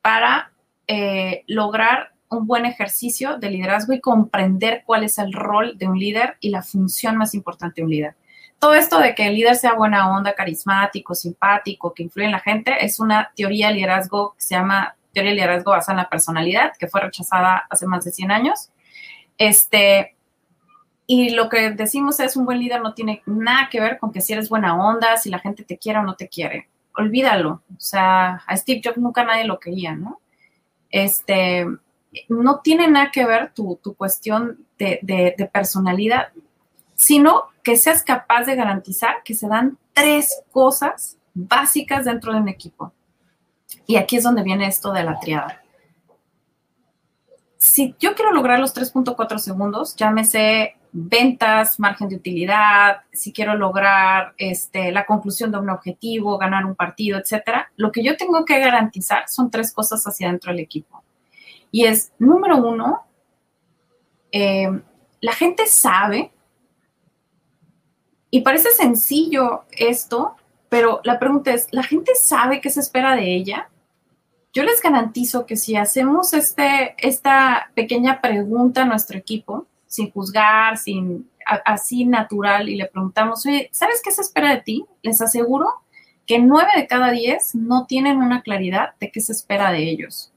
[0.00, 0.52] para
[0.86, 5.98] eh, lograr un buen ejercicio de liderazgo y comprender cuál es el rol de un
[5.98, 8.16] líder y la función más importante de un líder
[8.58, 12.40] todo esto de que el líder sea buena onda, carismático, simpático, que influye en la
[12.40, 16.10] gente, es una teoría de liderazgo que se llama teoría de liderazgo basada en la
[16.10, 18.70] personalidad, que fue rechazada hace más de 100 años.
[19.38, 20.16] Este,
[21.06, 24.20] y lo que decimos es un buen líder no tiene nada que ver con que
[24.20, 26.68] si eres buena onda, si la gente te quiere o no te quiere.
[26.94, 27.62] Olvídalo.
[27.70, 30.20] O sea, a Steve Jobs nunca nadie lo quería, ¿no?
[30.90, 31.66] Este,
[32.28, 36.28] no tiene nada que ver tu, cuestión de, de personalidad,
[36.96, 42.48] sino que seas capaz de garantizar que se dan tres cosas básicas dentro de un
[42.48, 42.92] equipo.
[43.86, 45.62] Y aquí es donde viene esto de la triada.
[47.58, 54.34] Si yo quiero lograr los 3.4 segundos, llámese ventas, margen de utilidad, si quiero lograr
[54.38, 58.58] este, la conclusión de un objetivo, ganar un partido, etcétera, lo que yo tengo que
[58.58, 61.02] garantizar son tres cosas hacia dentro del equipo.
[61.70, 63.04] Y es, número uno,
[64.32, 64.70] eh,
[65.20, 66.32] la gente sabe,
[68.36, 70.36] y parece sencillo esto,
[70.68, 73.70] pero la pregunta es, ¿la gente sabe qué se espera de ella?
[74.52, 80.76] Yo les garantizo que si hacemos este, esta pequeña pregunta a nuestro equipo, sin juzgar,
[80.76, 81.30] sin
[81.64, 84.84] así natural, y le preguntamos, oye, ¿sabes qué se espera de ti?
[85.00, 85.68] Les aseguro
[86.26, 90.30] que nueve de cada diez no tienen una claridad de qué se espera de ellos.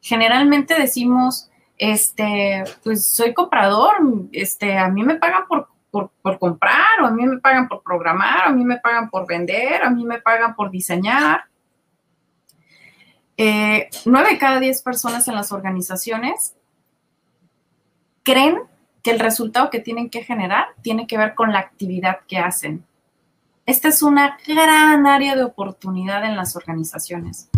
[0.00, 3.92] Generalmente decimos, este, pues soy comprador,
[4.32, 5.68] este, a mí me pagan por,
[6.22, 9.26] por, comprar, o a mí me pagan por programar, o a mí me pagan por
[9.26, 11.44] vender, a mí me pagan por diseñar.
[13.36, 16.54] Eh, de cada diez personas en las organizaciones
[18.22, 18.60] creen
[19.02, 22.84] que el resultado que tienen que generar tiene que ver con la actividad que hacen.
[23.66, 27.48] Esta es una gran área de oportunidad en las organizaciones,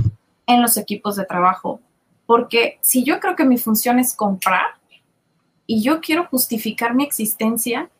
[0.46, 1.81] en los equipos de trabajo,
[2.27, 4.79] porque si yo creo que mi función es comprar
[5.66, 7.90] y yo quiero justificar mi existencia,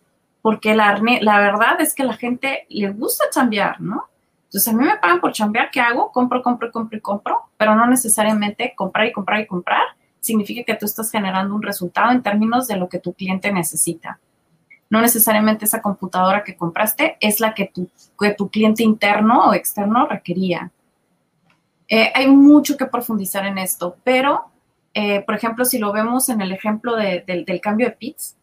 [0.49, 4.05] porque la, la verdad es que la gente le gusta chambear, ¿no?
[4.45, 6.11] Entonces a mí me pagan por chambear, ¿qué hago?
[6.11, 9.83] Compro, compro, compro y compro, pero no necesariamente comprar y comprar y comprar
[10.21, 14.21] significa que tú estás generando un resultado en términos de lo que tu cliente necesita.
[14.89, 19.53] No necesariamente esa computadora que compraste es la que tu, que tu cliente interno o
[19.53, 20.71] externo requería.
[21.89, 24.47] Eh, hay mucho que profundizar en esto, pero,
[24.95, 28.39] eh, por ejemplo, si lo vemos en el ejemplo del cambio de PITS,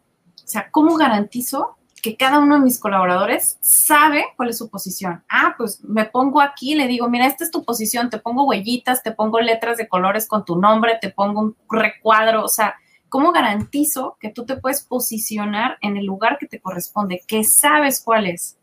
[0.45, 5.23] o sea, ¿cómo garantizo que cada uno de mis colaboradores sabe cuál es su posición.
[5.27, 9.01] Ah, pues me pongo aquí, le digo, mira, esta es tu posición, te pongo huellitas,
[9.01, 12.75] te pongo letras de colores con tu nombre, te pongo un recuadro, o sea,
[13.09, 18.03] ¿cómo garantizo que tú te puedes posicionar en el lugar que te corresponde, que sabes
[18.05, 18.59] cuál es?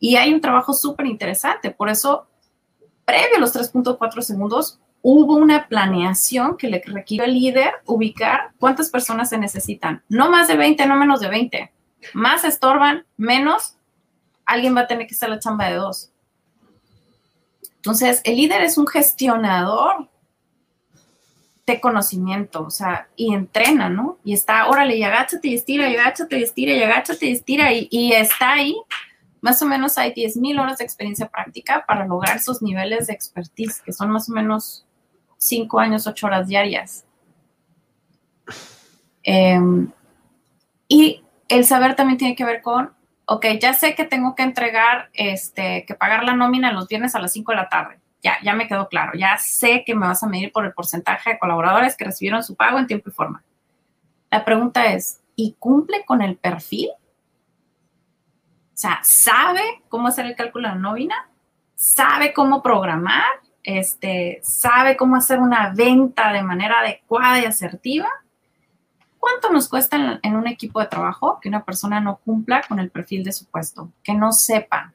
[0.00, 2.28] Y hay un trabajo súper interesante, por eso,
[3.04, 8.88] previo a los 3.4 segundos, hubo una planeación que le requiere al líder ubicar cuántas
[8.88, 10.02] personas se necesitan.
[10.08, 11.72] No más de 20, no menos de 20
[12.14, 13.76] más estorban, menos
[14.44, 16.10] alguien va a tener que estar la chamba de dos.
[17.76, 20.08] Entonces, el líder es un gestionador
[21.66, 24.18] de conocimiento, o sea, y entrena, ¿no?
[24.24, 27.72] Y está, órale, y agáchate y estira, y agáchate y estira, y agáchate y estira,
[27.72, 28.74] y, está ahí.
[29.42, 33.80] Más o menos hay 10.000 horas de experiencia práctica para lograr esos niveles de expertise,
[33.82, 34.86] que son más o menos
[35.36, 37.04] 5 años, 8 horas diarias.
[39.22, 39.92] Em,
[40.88, 42.92] y el saber también tiene que ver con,
[43.24, 47.20] ok, ya sé que tengo que entregar, este, que pagar la nómina los viernes a
[47.20, 47.98] las 5 de la tarde.
[48.22, 49.12] Ya, ya me quedó claro.
[49.14, 52.56] Ya sé que me vas a medir por el porcentaje de colaboradores que recibieron su
[52.56, 53.44] pago en tiempo y forma.
[54.30, 56.90] La pregunta es, ¿y cumple con el perfil?
[56.90, 61.28] O sea, ¿sabe cómo hacer el cálculo de nómina?
[61.74, 63.24] ¿Sabe cómo programar?
[63.62, 68.08] Este, ¿Sabe cómo hacer una venta de manera adecuada y asertiva?
[69.18, 72.90] ¿Cuánto nos cuesta en, un equipo de trabajo que una persona no cumpla con el
[72.90, 74.94] perfil de su puesto, que no sepa?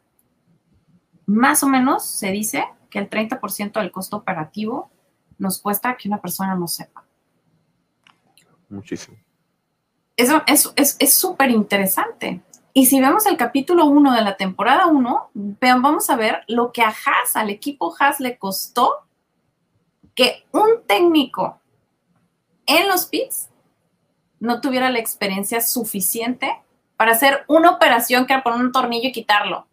[1.26, 4.90] Más o menos se dice que el 30% del costo operativo
[5.38, 7.04] nos cuesta que una persona no sepa.
[8.70, 9.18] Muchísimo.
[10.16, 10.44] Eso
[10.76, 12.42] es súper interesante.
[12.76, 16.82] Y si vemos el capítulo 1 de la temporada 1, vamos a ver lo que
[16.82, 19.06] a Haas, al equipo Haas, le costó
[20.16, 21.60] que un técnico
[22.66, 23.50] en los pits
[24.44, 26.52] no tuviera la experiencia suficiente
[26.98, 29.68] para hacer una operación que era poner un tornillo y quitarlo.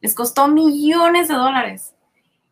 [0.00, 1.92] Les costó millones de dólares.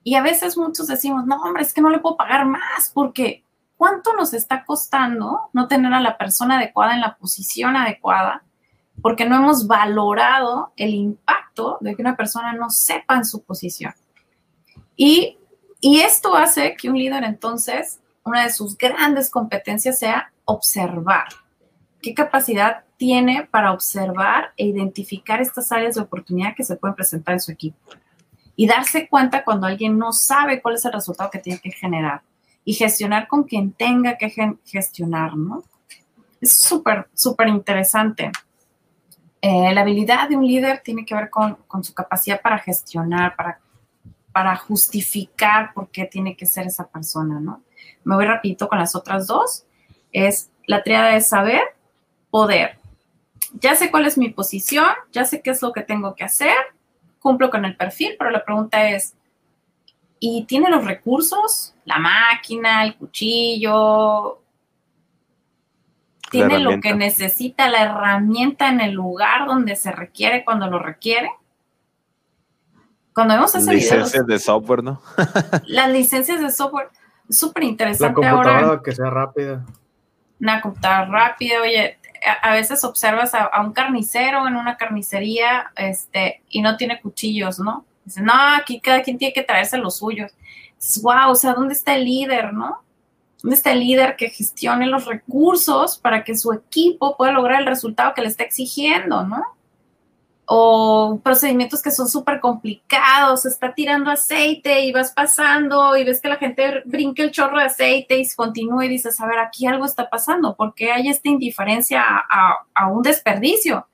[0.02, 3.44] Y a veces muchos decimos, no, hombre, es que no le puedo pagar más porque
[3.76, 8.42] ¿cuánto nos está costando no tener a la persona adecuada en la posición adecuada?
[9.00, 13.94] Porque no hemos valorado el impacto de que una persona no sepa en su posición.
[14.96, 15.38] Y,
[15.80, 21.28] y esto hace que un líder entonces, una de sus grandes competencias sea observar.
[22.00, 27.34] ¿Qué capacidad tiene para observar e identificar estas áreas de oportunidad que se pueden presentar
[27.34, 27.78] en su equipo?
[28.54, 32.22] Y darse cuenta cuando alguien no sabe cuál es el resultado que tiene que generar
[32.64, 34.30] y gestionar con quien tenga que
[34.64, 35.64] gestionar, ¿no?
[36.40, 38.30] Es súper, súper interesante.
[39.40, 43.60] Eh, la habilidad de un líder tiene que ver con, su capacidad para gestionar, para,
[44.32, 47.62] para justificar por qué tiene que ser esa persona, ¿no?
[48.04, 49.64] Me voy rapidito con las otras dos
[50.12, 51.62] es la triada de saber,
[52.30, 52.78] poder.
[53.54, 56.56] Ya sé cuál es mi posición, ya sé qué es lo que tengo que hacer,
[57.18, 59.14] cumplo con el perfil, pero la pregunta es,
[60.20, 61.74] ¿y tiene los recursos?
[61.84, 64.42] La máquina, el cuchillo.
[66.30, 71.30] tiene lo que necesita, la herramienta en el lugar donde se requiere cuando lo requiere.
[73.14, 75.00] Cuando vemos ese Licencias de software, ¿no?
[75.66, 76.90] las licencias de software,
[77.30, 79.64] súper interesante La computadora que sea rápida.
[80.40, 81.98] Una computadora rápida, oye,
[82.42, 87.84] a, veces observas a, un carnicero en una carnicería este, y no tiene cuchillos, ¿no?
[88.04, 90.32] Dice, no, aquí cada quien tiene que traerse los suyos.
[90.76, 92.82] Dices, wow, o sea, ¿dónde está el líder, no?
[93.42, 97.66] ¿Dónde está el líder que gestione los recursos para que su equipo pueda lograr el
[97.66, 99.44] resultado que le está exigiendo, ¿no?
[100.50, 106.28] O procedimientos que son súper complicados, está tirando aceite y vas pasando y ves que
[106.28, 109.84] la gente brinca el chorro de aceite y continúa y dices, a ver, aquí algo
[109.84, 113.86] está pasando, ¿por qué hay esta indiferencia a, un desperdicio?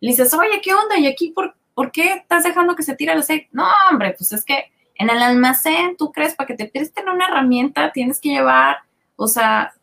[0.00, 0.98] Y dices, oye, ¿qué onda?
[0.98, 3.50] ¿Y aquí por, por qué estás dejando que se tire el aceite?
[3.52, 7.26] No, hombre, pues es que en el almacén, tú crees, para que te presten una
[7.26, 8.78] herramienta, tienes que llevar,
[9.16, 9.74] o sea,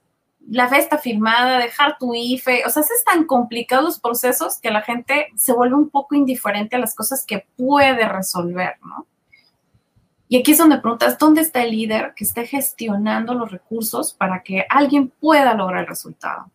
[0.49, 4.81] la festa firmada, dejar tu IFE, o sea, es tan complicados los procesos que la
[4.81, 9.05] gente se vuelve un poco indiferente a las cosas que puede resolver, ¿no?
[10.29, 14.43] Y aquí es donde preguntas, ¿dónde está el líder que esté gestionando los recursos para
[14.43, 16.51] que alguien pueda lograr el resultado?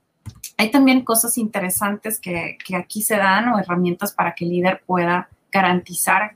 [0.59, 4.83] Hay también cosas interesantes que, que aquí se dan o herramientas para que el líder
[4.85, 6.35] pueda garantizar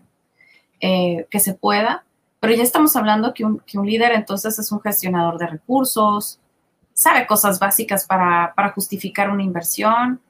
[0.81, 2.05] eh, que se pueda.
[2.39, 6.39] Pero ya estamos hablando que un, líder entonces es un gestionador de recursos,
[6.97, 10.21] sabe cosas básicas para, justificar una inversión.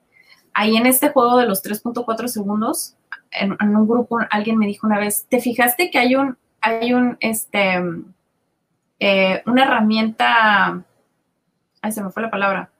[0.53, 2.97] Ahí en este juego de los 3.4 segundos,
[3.31, 7.17] en, un grupo alguien me dijo una vez, ¿te fijaste que hay un, hay un,
[7.21, 7.81] este,
[8.99, 10.83] eh, una herramienta,
[11.83, 12.71] ay, se me fue la palabra,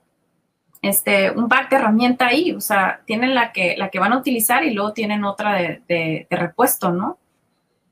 [0.83, 4.19] este, un pack de herramienta ahí, o sea, tienen la que, la que van a
[4.19, 7.19] utilizar y luego tienen otra de, de repuesto, ¿no?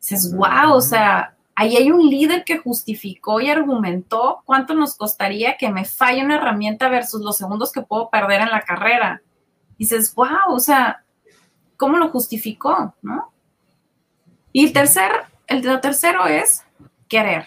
[0.01, 5.57] dices, wow, o sea, ahí hay un líder que justificó y argumentó cuánto nos costaría
[5.57, 9.23] que me falle una herramienta versus los segundos que puedo perder en la carrera.
[9.79, 11.05] dices, wow, o sea,
[11.77, 12.95] ¿cómo lo justificó?
[13.03, 13.33] ¿No?
[14.53, 15.11] Y el tercer,
[15.47, 16.65] el tercero es
[17.09, 17.47] querer.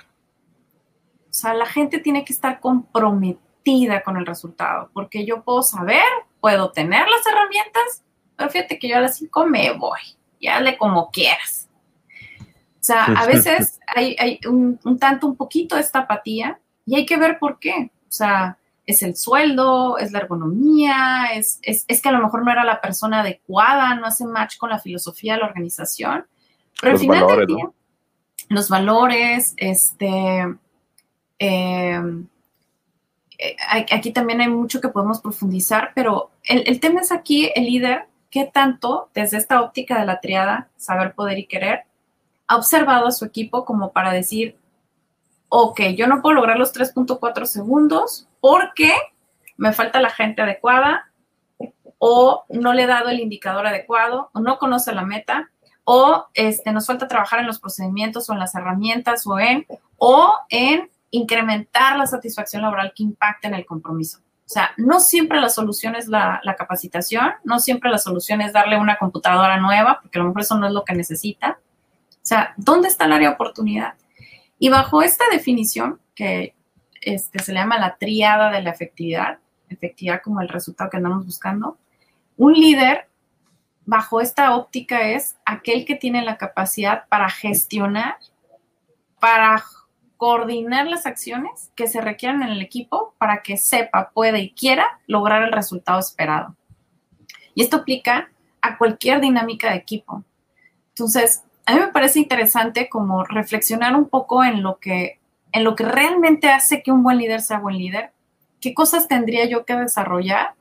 [1.29, 6.03] O sea, la gente tiene que estar comprometida con el resultado, porque yo puedo saber,
[6.39, 8.03] puedo tener las herramientas,
[8.35, 9.99] pero fíjate que yo a las cinco me voy,
[10.39, 11.66] ya le como quieras.
[12.87, 17.17] O sea, a veces hay, un, tanto, un poquito de esta apatía y hay que
[17.17, 17.91] ver por qué.
[18.07, 22.63] O sea, es el sueldo, es la ergonomía, es, que a lo mejor no era
[22.63, 26.25] la persona adecuada, no hace match con la filosofía de la organización.
[26.79, 27.69] Pero al final del día,
[28.47, 30.45] los valores, este,
[31.39, 32.27] em,
[33.37, 33.55] eh,
[33.91, 38.05] aquí también hay mucho que podemos profundizar, pero el, el tema es aquí el líder,
[38.29, 41.86] qué tanto desde esta óptica de la triada, saber, poder y querer,
[42.47, 44.57] ha observado a su equipo como para decir,
[45.49, 48.93] ok, yo no puedo lograr los 3.4 segundos porque
[49.57, 51.11] me falta la gente adecuada
[51.99, 55.49] o no le he dado el indicador adecuado o no conoce la meta
[55.83, 59.65] o este, nos falta trabajar en los procedimientos o en las herramientas o en,
[59.97, 64.19] o en incrementar la satisfacción laboral que impacta en el compromiso.
[64.19, 68.53] O sea, no siempre la solución es la, la, capacitación, no siempre la solución es
[68.53, 71.59] darle una computadora nueva, porque a lo mejor eso no es lo que necesita.
[72.27, 73.93] O sea, ¿dónde está el área de oportunidad?
[74.59, 76.55] Y bajo esta definición, que
[76.99, 81.25] este, se le llama la triada de la efectividad, efectividad como el resultado que andamos
[81.25, 81.77] buscando,
[82.35, 83.07] un líder
[83.85, 88.17] bajo esta óptica es aquel que tiene la capacidad para gestionar,
[89.21, 89.63] para
[90.17, 94.99] coordinar las acciones que se requieren en el equipo para que sepa, pueda y quiera
[95.07, 96.57] lograr el resultado esperado.
[97.55, 100.25] Y esto aplica a cualquier dinámica de equipo.
[100.89, 105.19] Entonces, a mí me parece interesante como reflexionar un poco en lo que,
[105.51, 108.11] en lo que realmente hace que un buen líder sea buen líder.
[108.61, 110.53] ¿Qué cosas tendría yo que desarrollar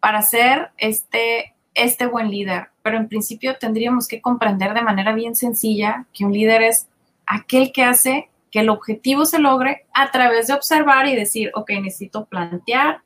[0.00, 2.68] para ser este, este buen líder?
[2.82, 6.88] Pero en principio tendríamos que comprender de manera bien sencilla que un líder es
[7.24, 11.70] aquel que hace que el objetivo se logre a través de observar y decir, ok,
[11.80, 13.00] necesito plantear,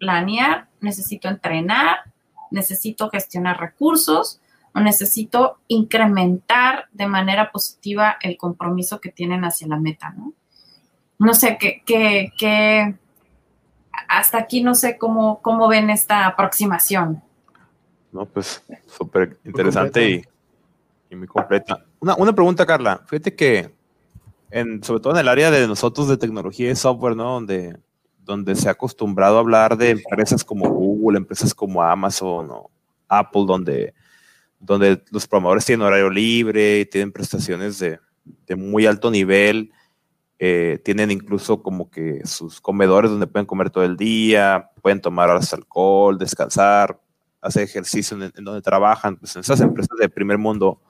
[0.00, 1.98] planear, necesito entrenar,
[2.50, 4.39] necesito gestionar recursos,
[4.74, 10.32] o necesito incrementar de manera positiva el compromiso que tienen hacia la meta, ¿no?
[11.18, 12.94] No sé, qué,
[14.08, 17.22] hasta aquí no sé cómo, cómo ven esta aproximación.
[18.10, 20.24] No, pues súper interesante y,
[21.10, 21.84] y, muy completa.
[22.00, 23.02] Una, una, pregunta, Carla.
[23.06, 23.70] Fíjate que,
[24.50, 27.34] en, sobre todo en el área de nosotros de tecnología y software, ¿no?
[27.34, 27.76] Donde,
[28.24, 32.70] donde se ha acostumbrado a hablar de empresas como Google, empresas como Amazon o
[33.08, 33.92] Apple, donde
[34.60, 37.98] donde los programadores tienen horario libre tienen prestaciones de,
[38.56, 39.72] muy alto nivel.
[40.38, 45.30] eh, tienen incluso como que sus comedores donde pueden comer todo el día, pueden tomar
[45.30, 46.98] alcohol, descansar,
[47.40, 50.80] hacer ejercicio en, donde trabajan, pues en esas empresas de primer mundo.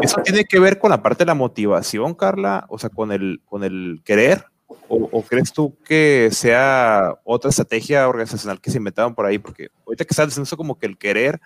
[0.00, 2.64] ¿Eso tiene que ver con la parte de la motivación, Carla?
[2.68, 4.46] O sea, con el, con el querer.
[4.88, 9.38] ¿O, crees tú que sea otra estrategia organizacional que se inventaron por ahí?
[9.38, 11.40] Porque ahorita que estás diciendo eso como que el querer,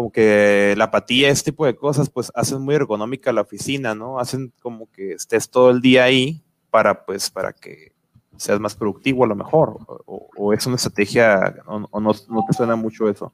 [0.00, 4.18] como que la apatía, este tipo de cosas, pues hacen muy ergonómica la oficina, ¿no?
[4.18, 7.92] Hacen como que estés todo el día ahí para, pues, para que
[8.38, 9.76] seas más productivo a lo mejor.
[10.06, 13.30] O, es una estrategia, o, no, te suena mucho eso.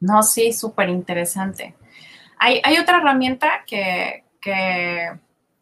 [0.00, 1.74] No, sí, súper interesante.
[2.38, 5.10] Hay, hay, otra herramienta que, que,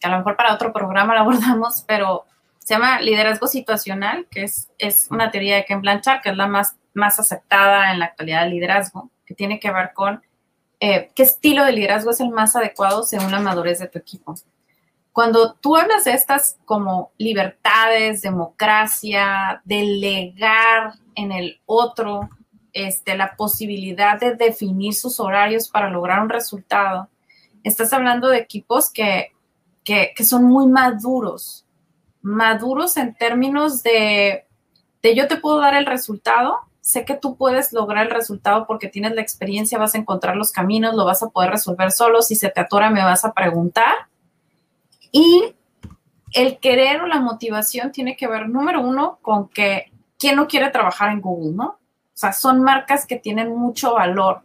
[0.01, 2.25] a lo mejor para otro programa la abordamos, pero
[2.61, 6.47] se llama liderazgo situacional, que es, es una teoría de Ken Blanchard, que es la
[6.47, 10.23] más, más aceptada en la actualidad del liderazgo, que tiene que ver con
[10.81, 14.35] eh, qué estilo de liderazgo es el más adecuado según la madurez de tu equipo.
[15.13, 22.29] Cuando tú hablas de estas como libertades, democracia, delegar en el otro,
[22.75, 27.09] este, la posibilidad de definir sus horarios para lograr un resultado,
[27.65, 29.33] estás hablando de equipos que,
[29.83, 31.65] que, que son muy maduros,
[32.21, 34.45] maduros en términos de,
[35.01, 38.87] de yo te puedo dar el resultado, sé que tú puedes lograr el resultado porque
[38.87, 42.37] tienes la experiencia, vas a encontrar los caminos, lo vas a poder resolver solo, si
[42.37, 43.93] se te atora me vas a preguntar.
[45.11, 45.57] Y
[46.33, 50.71] el querer o la motivación tiene que ver, número uno, con que quién no quiere
[50.71, 51.67] trabajar en Google, ¿no?
[51.71, 51.79] O
[52.15, 54.43] sea, son marcas que tienen mucho valor.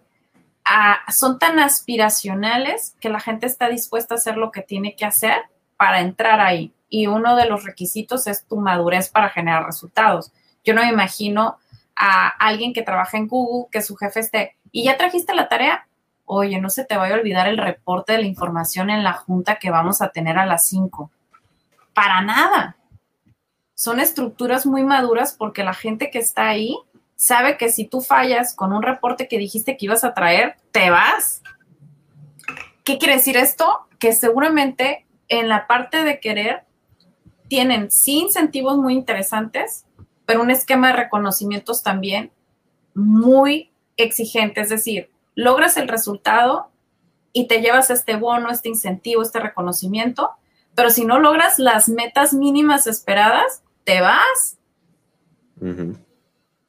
[0.66, 5.06] Ah, son tan aspiracionales que la gente está dispuesta a hacer lo que tiene que
[5.06, 5.38] hacer
[5.78, 6.74] para entrar ahí.
[6.89, 10.32] Y uno de los requisitos es tu madurez para generar resultados.
[10.64, 11.60] Yo no me imagino
[11.96, 15.88] a alguien que trabaja en Google, que su jefe esté, ¿y ya trajiste la tarea?
[16.26, 19.58] Oye, no se te vaya a olvidar el reporte de la información en la junta
[19.58, 21.12] que vamos a tener a las 5.
[21.94, 22.78] Para nada.
[23.74, 26.78] Son estructuras muy maduras porque la gente que está ahí
[27.16, 30.89] sabe que si tú fallas con un reporte que dijiste que ibas a traer, te
[30.89, 31.42] vas.
[32.84, 33.88] ¿Qué quiere decir esto?
[34.00, 36.64] Que seguramente en la parte de querer
[37.48, 39.86] tienen sí incentivos muy interesantes,
[40.32, 42.32] pero un esquema de reconocimientos también
[42.95, 46.69] muy exigente, es decir, logras el resultado
[47.34, 50.32] y te llevas este bono, este incentivo, este reconocimiento,
[50.73, 54.57] pero si no logras las metas mínimas esperadas, te vas.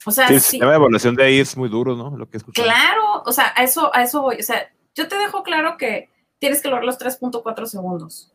[0.04, 2.16] O sea, sí, el sistema de evaluación de ahí es muy duro, ¿no?
[2.16, 4.40] Lo que Claro, o sea, a eso, a eso voy.
[4.40, 6.10] O sea, yo te dejo claro que
[6.40, 8.32] tienes que lograr los 3.4 segundos.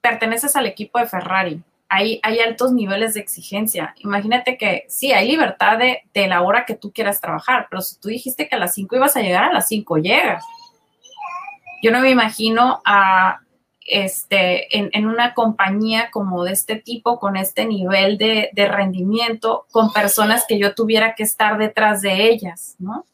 [0.00, 3.94] Perteneces al equipo de Ferrari hay, altos niveles de exigencia.
[3.98, 8.08] Imagínate que sí, hay libertad de, la hora que tú quieras trabajar, pero si tú
[8.08, 10.44] dijiste que a las 5 ibas a llegar, a las 5 llegas.
[11.82, 13.40] Yo no me imagino a,
[13.86, 19.92] este, en, una compañía como de este tipo, con este nivel de, de, rendimiento, con
[19.92, 23.04] personas que yo tuviera que estar detrás de ellas, ¿no?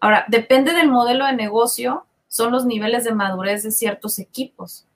[0.00, 4.86] Ahora, depende del modelo de negocio, son los niveles de madurez de ciertos equipos.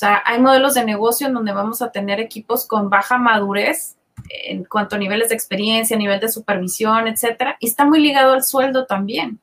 [0.00, 3.98] Sea, hay modelos de negocio en donde vamos a tener equipos con baja madurez
[4.30, 8.42] en cuanto a niveles de experiencia, nivel de supervisión, etcétera, y está muy ligado al
[8.42, 9.40] sueldo también.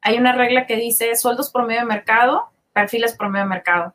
[0.00, 3.92] Hay una regla que dice sueldos promedio de mercado, perfiles promedio de mercado.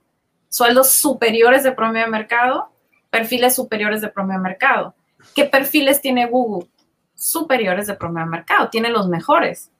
[0.50, 2.70] Sueldos superiores de promedio de mercado,
[3.10, 4.96] perfiles superiores de promedio de mercado.
[5.34, 6.68] ¿Qué perfiles tiene Google?
[7.14, 9.72] Superiores de promedio de mercado, tiene los mejores.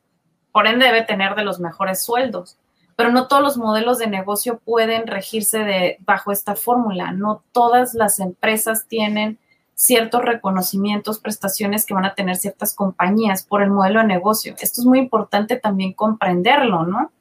[0.54, 2.58] Por ende, debe tener de los mejores sueldos
[2.96, 7.12] pero no todos los modelos de negocio pueden regirse de, bajo esta fórmula.
[7.12, 9.40] No todas las empresas tienen
[9.76, 14.56] ciertos reconocimientos, prestaciones que van a tener ciertas compañías por el modelo de negocio.
[14.60, 17.12] Esto es muy importante también comprenderlo, ¿no?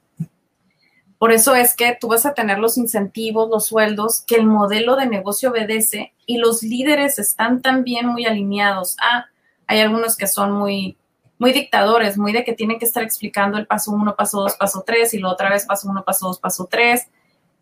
[1.18, 4.96] Por eso es que tú vas a tener los incentivos, los sueldos que el modelo
[4.96, 8.96] de negocio obedece y los líderes están también muy alineados.
[9.00, 9.26] Ah,
[9.68, 10.98] hay algunos que son muy
[11.42, 14.84] muy dictadores, muy de que tienen que estar explicando el paso uno, paso dos, paso
[14.86, 17.08] tres, y luego otra vez paso uno, paso dos, paso tres.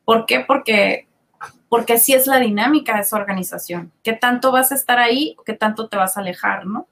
[0.05, 0.41] ¿Por qué?
[0.41, 1.09] Porque,
[1.71, 3.91] porque así es la dinámica de esa organización.
[4.03, 6.89] ¿Qué tanto vas a estar ahí o qué tanto te vas a alejar, no?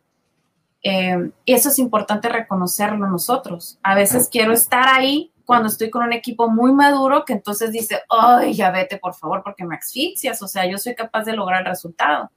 [0.82, 3.78] Eh, y eso es importante reconocerlo nosotros.
[3.82, 8.01] A veces quiero estar ahí cuando estoy con un equipo muy maduro que entonces dice,
[8.09, 11.61] ay, ya vete por favor porque me asfixias, o sea, yo soy capaz de lograr
[11.61, 12.30] el resultado.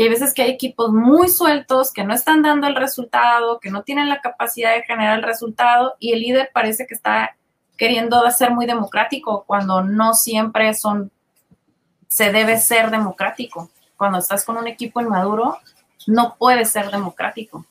[0.00, 3.70] Y hay veces que hay equipos muy sueltos que no están dando el resultado, que
[3.70, 7.36] no tienen la capacidad de generar el resultado y el líder parece que está
[7.76, 11.12] queriendo ser muy democrático cuando no siempre son,
[12.08, 13.68] se debe ser democrático.
[13.98, 15.58] Cuando estás con un equipo inmaduro,
[16.06, 17.66] no puede ser democrático.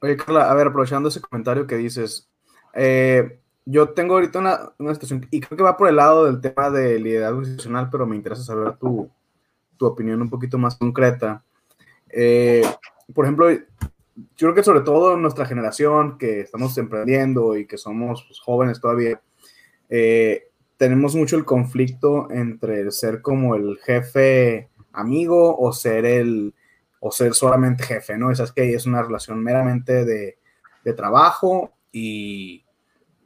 [0.00, 2.28] Oye, Carla, a ver, aprovechando ese comentario que dices,
[2.74, 6.68] eh, yo tengo ahorita una, situación, y creo que va por el lado del tema
[6.68, 9.08] de liderazgo institucional, pero me interesa saber tu,
[9.76, 11.44] tu opinión un poquito más concreta.
[12.12, 12.62] Eh,
[13.14, 13.58] por ejemplo, yo
[14.36, 19.20] creo que sobre todo nuestra generación que estamos emprendiendo y que somos pues, jóvenes todavía,
[19.88, 26.54] eh, tenemos mucho el conflicto entre ser como el jefe amigo o ser el
[27.00, 28.30] o ser solamente jefe, ¿no?
[28.30, 30.36] Esa es que es una relación meramente de,
[30.96, 32.64] trabajo y,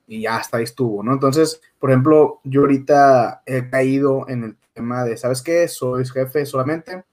[0.07, 1.15] y, ya hasta ahí estuvo, ¿no?
[1.15, 5.67] Entonces, por ejemplo, yo ahorita he caído en el tema de, ¿sabes qué?
[5.67, 7.05] Soy jefe solamente,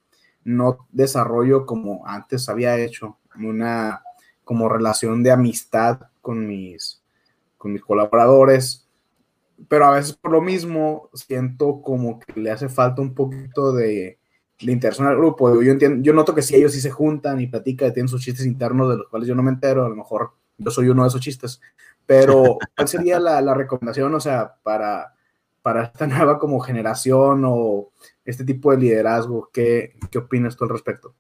[0.44, 4.04] no desarrollo como antes había hecho una
[4.44, 7.02] como relación de amistad con mis,
[7.58, 8.88] con mis colaboradores,
[9.68, 14.20] pero a veces por lo mismo siento como que le hace falta un poquito de,
[14.60, 15.62] de interacción al grupo.
[15.62, 18.46] Yo, entiendo, yo noto que si ellos sí se juntan y platican tienen sus chistes
[18.46, 21.10] internos de los cuales yo no me entero, a lo mejor yo soy uno de
[21.10, 21.62] esos chistes,
[22.06, 25.14] pero ¿cuál sería la, la recomendación, o sea, para,
[25.62, 27.90] para esta nueva como generación o
[28.26, 29.50] este tipo de liderazgo?
[29.54, 31.14] ¿Qué, qué opinas tú al respecto?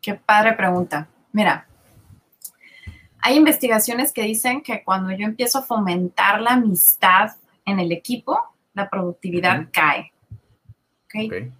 [0.00, 1.08] Qué padre pregunta.
[1.32, 1.66] Mira,
[3.20, 7.32] hay investigaciones que dicen que cuando yo empiezo a fomentar la amistad
[7.66, 8.38] en el equipo,
[8.74, 9.70] la productividad uh -huh.
[9.72, 10.12] cae.
[11.04, 11.26] ¿Okay?
[11.26, 11.52] okay.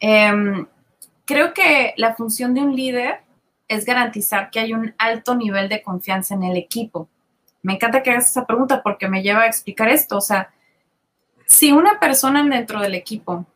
[0.00, 0.66] Eh,
[1.24, 3.20] creo que la función de un líder
[3.68, 7.08] es garantizar que hay un alto nivel de confianza en el equipo.
[7.62, 10.16] Me encanta que hagas esa pregunta porque me lleva a explicar esto.
[10.16, 10.50] O sea,
[11.48, 13.46] si una persona dentro del equipo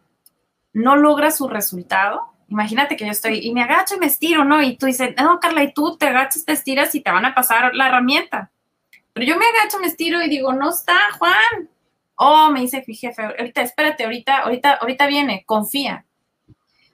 [0.72, 4.62] no logra su resultado, imagínate que yo estoy y me agacho y me estiro, ¿no?
[4.62, 7.34] Y tú dices, no, Carla, y tú te agachas, te estiras y te van a
[7.34, 8.50] pasar la herramienta.
[9.12, 11.68] Pero yo me agacho, me estiro y digo, no está, Juan.
[12.16, 16.06] Oh, me dice mi jefe, ahorita, espérate, ahorita, ahorita, ahorita viene, confía.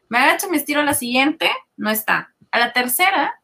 [0.09, 2.34] Me agacho, me estiro a la siguiente, no está.
[2.51, 3.40] A la tercera,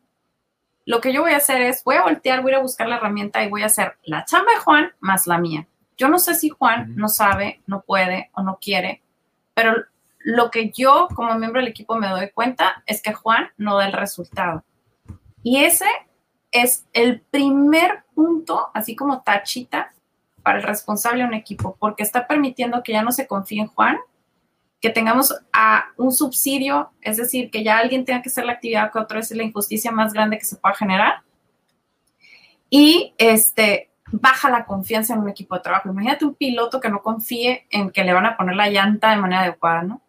[0.87, 3.45] lo que yo voy a hacer es, voy a voltear, voy a buscar la herramienta
[3.45, 5.69] y voy a hacer la chamba de Juan más la mía.
[5.97, 9.03] Yo no sé si Juan no sabe, no puede o no quiere,
[9.55, 9.75] pero
[10.19, 13.87] lo que yo como miembro del equipo me doy cuenta es que Juan no da
[13.87, 14.65] el resultado.
[15.43, 15.87] Y ese
[16.51, 19.93] es el primer punto, así como tachita,
[20.43, 23.67] para el responsable de un equipo, porque está permitiendo que ya no se confíe en
[23.67, 23.99] Juan,
[24.81, 28.93] que tengamos a un subsidio, es decir, que ya alguien tenga que hacer la actividad
[28.93, 31.23] que otra es la injusticia más grande que se pueda generar.
[32.69, 35.89] Y este, baja la confianza en un equipo de trabajo.
[35.89, 39.17] Imagínate un piloto que no confíe en que le van a poner la llanta de
[39.17, 40.03] manera adecuada, ¿no?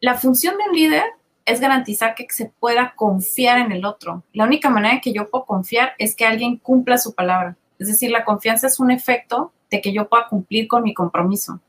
[0.00, 1.04] La función de un líder
[1.46, 4.22] es garantizar que se pueda confiar en el otro.
[4.32, 7.56] La única manera que yo puedo confiar es que alguien cumpla su palabra.
[7.78, 11.60] Es decir, la confianza es un efecto de que yo pueda cumplir con mi compromiso.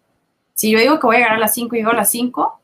[0.53, 2.61] Si yo digo que voy a llegar a las 5 y llego a las 5,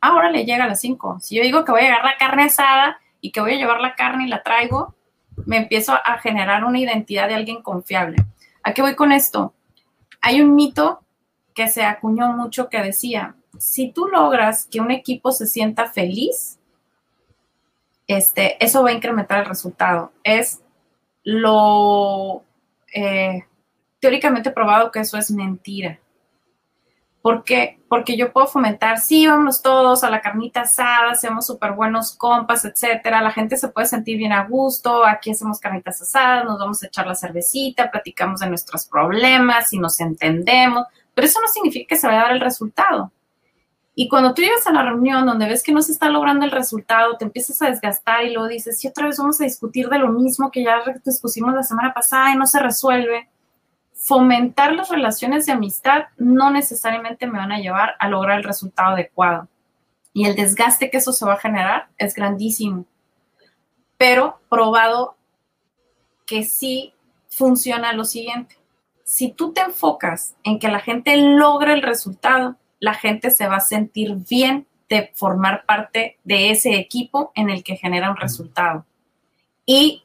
[0.00, 1.18] ahora le llega a las 5.
[1.20, 3.80] Si yo digo que voy a llegar la carne asada y que voy a llevar
[3.80, 4.94] la carne y la traigo,
[5.46, 8.16] me empiezo a generar una identidad de alguien confiable.
[8.62, 9.54] ¿A qué voy con esto?
[10.20, 11.00] Hay un mito
[11.54, 16.58] que se acuñó mucho que decía, si tú logras que un equipo se sienta feliz,
[18.06, 20.12] este, eso va a incrementar el resultado.
[20.24, 20.60] Es
[21.24, 22.42] lo
[22.94, 23.44] eh,
[24.00, 25.98] teóricamente probado que eso es mentira.
[27.22, 27.80] ¿Por qué?
[27.88, 32.64] Porque yo puedo fomentar, sí, vámonos todos a la carnita asada, hacemos súper buenos compas,
[32.64, 33.20] etcétera.
[33.20, 36.86] La gente se puede sentir bien a gusto, aquí hacemos carnitas asadas, nos vamos a
[36.86, 42.00] echar la cervecita, platicamos de nuestros problemas y nos entendemos, pero eso no significa que
[42.00, 43.10] se vaya a dar el resultado.
[44.00, 46.52] Y cuando tú llegas a la reunión donde ves que no se está logrando el
[46.52, 49.98] resultado, te empiezas a desgastar y luego dices, y otra vez vamos a discutir de
[49.98, 53.28] lo mismo que ya discutimos la semana pasada y no se resuelve.
[54.08, 58.94] Fomentar las relaciones de amistad no necesariamente me van a llevar a lograr el resultado
[58.94, 59.48] adecuado.
[60.14, 62.86] Y el desgaste que eso se va a generar es grandísimo.
[63.98, 65.14] Pero probado
[66.24, 66.94] que sí
[67.28, 68.56] funciona lo siguiente.
[69.04, 73.56] Si tú te enfocas en que la gente logre el resultado, la gente se va
[73.56, 78.86] a sentir bien de formar parte de ese equipo en el que genera un resultado.
[79.66, 80.02] Y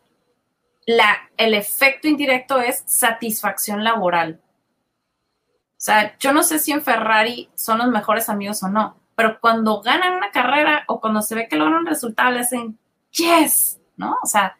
[0.86, 4.41] la, el efecto indirecto es satisfacción laboral.
[5.47, 9.39] O sea, yo no sé si en Ferrari son los mejores amigos o no, pero
[9.39, 12.77] cuando ganan una carrera o cuando se ve que logran un resultado, le dicen,
[13.11, 14.17] yes, ¿no?
[14.23, 14.57] O sea,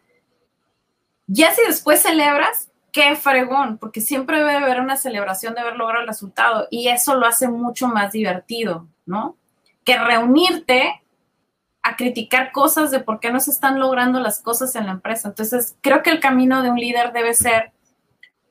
[1.26, 6.02] ya si después celebras, qué fregón, porque siempre debe haber una celebración de haber logrado
[6.02, 9.36] el resultado y eso lo hace mucho más divertido, ¿no?
[9.84, 11.02] Que reunirte
[11.84, 15.28] a criticar cosas de por qué no se están logrando las cosas en la empresa.
[15.28, 17.72] Entonces, creo que el camino de un líder debe ser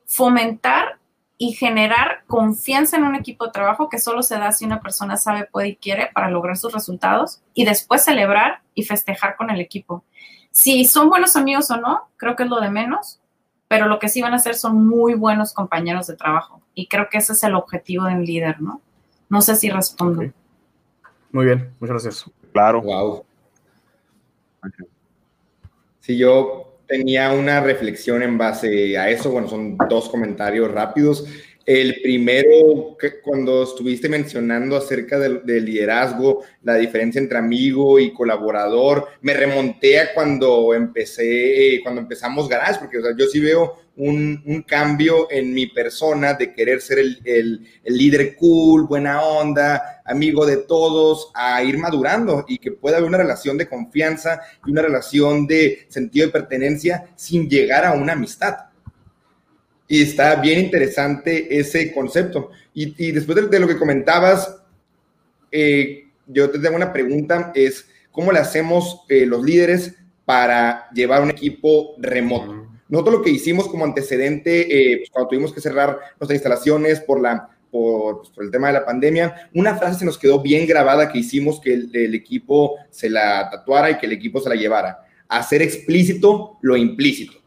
[0.06, 0.98] fomentar
[1.36, 5.16] y generar confianza en un equipo de trabajo que solo se da si una persona
[5.16, 9.60] sabe, puede y quiere para lograr sus resultados y después celebrar y festejar con el
[9.60, 10.04] equipo.
[10.52, 13.20] Si son buenos amigos o no, creo que es lo de menos,
[13.66, 16.62] pero lo que sí van a hacer son muy buenos compañeros de trabajo.
[16.72, 18.80] Y creo que ese es el objetivo de un líder, ¿no?
[19.28, 20.22] No sé si respondo.
[21.32, 22.30] Muy bien, muchas gracias.
[22.54, 22.80] Claro.
[22.82, 23.24] Wow.
[26.00, 31.26] Si yo tenía una reflexión en base a eso, bueno, son dos comentarios rápidos.
[31.66, 39.08] El primero, que cuando estuviste mencionando acerca del, liderazgo, la diferencia entre amigo y colaborador,
[39.22, 45.54] me remonté a cuando empecé, cuando empezamos Garage, porque yo sí veo un, cambio en
[45.54, 51.62] mi persona de querer ser el, el, líder cool, buena onda, amigo de todos, a
[51.62, 56.26] ir madurando y que pueda haber una relación de confianza y una relación de sentido
[56.26, 58.73] de pertenencia sin llegar a una amistad.
[59.86, 62.50] Y está bien interesante ese concepto.
[62.72, 64.56] Y, después de, lo que comentabas,
[65.52, 71.22] eh, yo te tengo una pregunta, es cómo le hacemos eh, los líderes para llevar
[71.22, 72.66] un equipo remoto.
[72.88, 77.20] Nosotros lo que hicimos como antecedente, eh, pues, cuando tuvimos que cerrar nuestras instalaciones por,
[77.20, 81.12] la, pues, por, el tema de la pandemia, una frase se nos quedó bien grabada
[81.12, 84.54] que hicimos que el, el equipo se la tatuara y que el equipo se la
[84.54, 85.04] llevara.
[85.28, 87.43] Hacer explícito lo implícito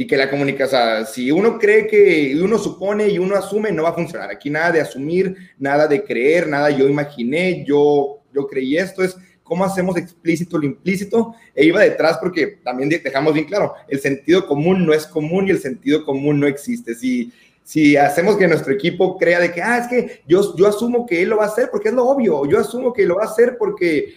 [0.00, 3.90] y que la comunicación, si uno cree que uno supone y uno asume, no va
[3.90, 4.30] a funcionar.
[4.30, 9.14] Aquí nada de asumir, nada de creer, nada yo imaginé, yo, yo creí esto, es
[9.42, 11.34] cómo hacemos explícito lo implícito.
[11.54, 15.50] E iba detrás porque también dejamos bien claro, el sentido común no es común y
[15.50, 16.94] el sentido común no existe.
[16.94, 17.30] Si,
[17.62, 21.20] si hacemos que nuestro equipo crea de que, ah, es que yo, yo asumo que
[21.20, 23.28] él lo va a hacer porque es lo obvio, yo asumo que lo va a
[23.28, 24.14] hacer porque,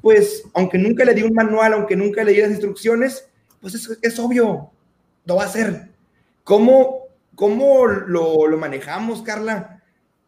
[0.00, 3.28] pues, aunque nunca le di un manual, aunque nunca le di las instrucciones,
[3.60, 4.70] pues es, es obvio,
[5.26, 5.88] lo va a hacer.
[6.44, 9.82] ¿Cómo, cómo lo, lo manejamos, Carla?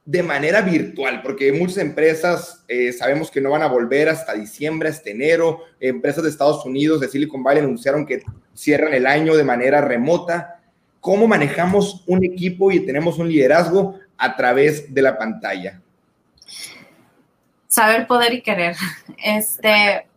[0.05, 4.89] De manera virtual, porque muchas empresas eh, sabemos que no van a volver hasta diciembre,
[4.89, 5.61] hasta enero.
[5.81, 8.23] Empresas de Estados Unidos, de Silicon Valley, anunciaron que
[8.55, 10.61] cierran el año de manera remota.
[11.01, 15.81] ¿Cómo manejamos un equipo y tenemos un liderazgo a través de la pantalla?
[17.69, 18.77] Saber, poder y querer.
[19.23, 20.08] Este,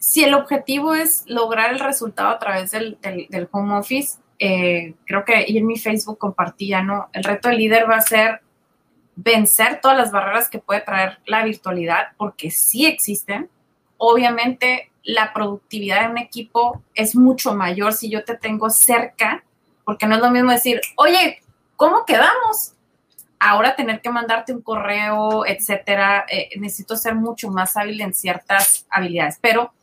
[0.00, 2.98] si el objetivo es lograr el resultado a través del,
[3.52, 7.10] home office, eh, creo que y en mi Facebook compartía, ¿no?
[7.12, 8.40] El reto del líder va a ser
[9.14, 13.50] vencer todas las barreras que puede traer la virtualidad, porque sí existen.
[13.98, 19.44] Obviamente, la productividad de un equipo es mucho mayor si yo te tengo cerca,
[19.84, 21.42] porque no es lo mismo decir, oye,
[21.76, 22.72] ¿cómo quedamos?
[23.38, 28.86] Ahora tener que mandarte un correo, etcétera, eh, necesito ser mucho más hábil en ciertas
[28.88, 29.74] habilidades, pero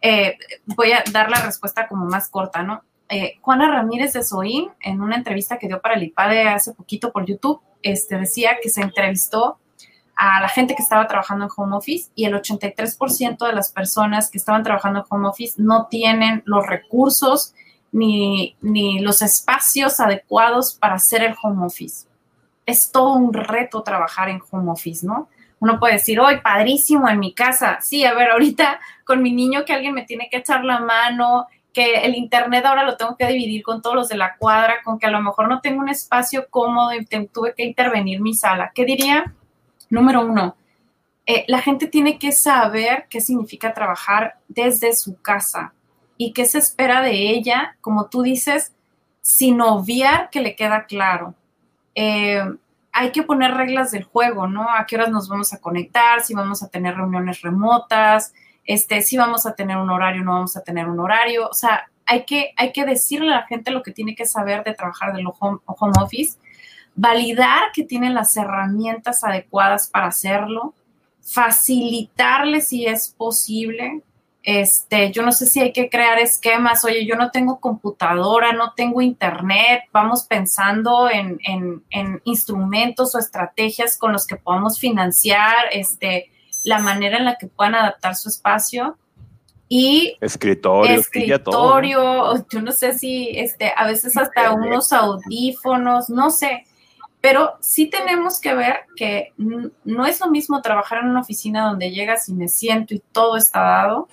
[0.00, 2.82] eh, voy a dar la respuesta como más corta, ¿no?
[3.08, 7.10] Eh, Juana Ramírez de Soín, en una entrevista que dio para el IPADE hace poquito
[7.10, 9.58] por YouTube, este, decía que se entrevistó
[10.14, 14.30] a la gente que estaba trabajando en home office y el 83% de las personas
[14.30, 17.54] que estaban trabajando en home office no tienen los recursos
[17.92, 22.06] ni, ni los espacios adecuados para hacer el home office.
[22.66, 25.28] Es todo un reto trabajar en home office, ¿no?
[25.60, 27.78] Uno puede decir, hoy padrísimo en mi casa.
[27.80, 31.46] Sí, a ver, ahorita con mi niño que alguien me tiene que echar la mano,
[31.72, 34.98] que el internet ahora lo tengo que dividir con todos los de la cuadra, con
[34.98, 38.72] que a lo mejor no tengo un espacio cómodo y tuve que intervenir mi sala.
[38.74, 39.32] ¿Qué diría?
[39.90, 40.56] Número uno,
[41.26, 45.72] eh, la gente tiene que saber qué significa trabajar desde su casa
[46.16, 48.72] y qué se espera de ella, como tú dices,
[49.20, 51.34] sin obviar que le queda claro.
[51.94, 52.42] Eh,
[52.98, 54.68] hay que poner reglas del juego, ¿no?
[54.68, 58.34] A qué horas nos vamos a conectar, si vamos a tener reuniones remotas,
[58.64, 61.46] este, si vamos a tener un horario, no vamos a tener un horario.
[61.48, 64.64] O sea, hay que, hay que decirle a la gente lo que tiene que saber
[64.64, 66.38] de trabajar de home, home office,
[66.96, 70.74] validar que tienen las herramientas adecuadas para hacerlo,
[71.22, 74.02] facilitarle si es posible,
[74.50, 78.72] este, yo no sé si hay que crear esquemas, oye, yo no tengo computadora, no
[78.74, 81.38] tengo internet, vamos pensando en,
[82.24, 86.32] instrumentos o estrategias con los que podamos financiar este,
[86.64, 88.96] la manera en la que puedan adaptar su espacio.
[89.68, 96.64] Y escritorio, escritorio, yo no sé si este, a veces hasta unos audífonos, no sé,
[97.20, 101.90] pero sí tenemos que ver que no es lo mismo trabajar en una oficina donde
[101.90, 104.08] llegas y me siento y todo está dado,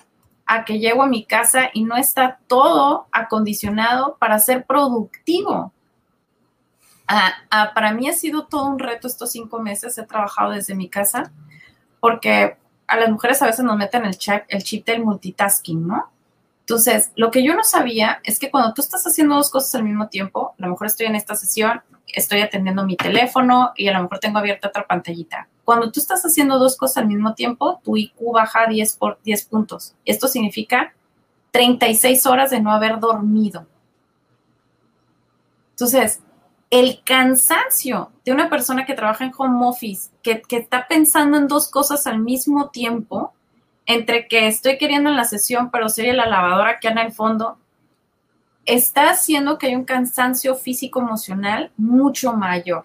[0.46, 5.72] a que llego a mi casa y no está todo acondicionado para ser productivo.
[7.08, 9.98] Ah, ah, para mí ha sido todo un reto estos cinco meses.
[9.98, 11.32] He trabajado desde mi casa
[12.00, 16.10] porque a las mujeres a veces nos meten el chip, el chip del multitasking, ¿no?
[16.60, 19.84] Entonces, lo que yo no sabía es que cuando tú estás haciendo dos cosas al
[19.84, 23.92] mismo tiempo, a lo mejor estoy en esta sesión, estoy atendiendo mi teléfono y a
[23.92, 25.48] lo mejor tengo abierta otra pantallita.
[25.64, 29.44] Cuando tú estás haciendo dos cosas al mismo tiempo, tu IQ baja 10 por 10
[29.46, 29.94] puntos.
[30.04, 30.94] Esto significa
[31.50, 33.66] 36 horas de no haber dormido.
[35.70, 36.20] Entonces,
[36.70, 41.48] el cansancio de una persona que trabaja en home office, que, que, está pensando en
[41.48, 43.32] dos cosas al mismo tiempo,
[43.86, 47.12] entre que estoy queriendo en la sesión, pero soy la lavadora que anda en el
[47.12, 47.58] fondo,
[48.66, 52.84] está haciendo que hay un cansancio físico-emocional mucho mayor.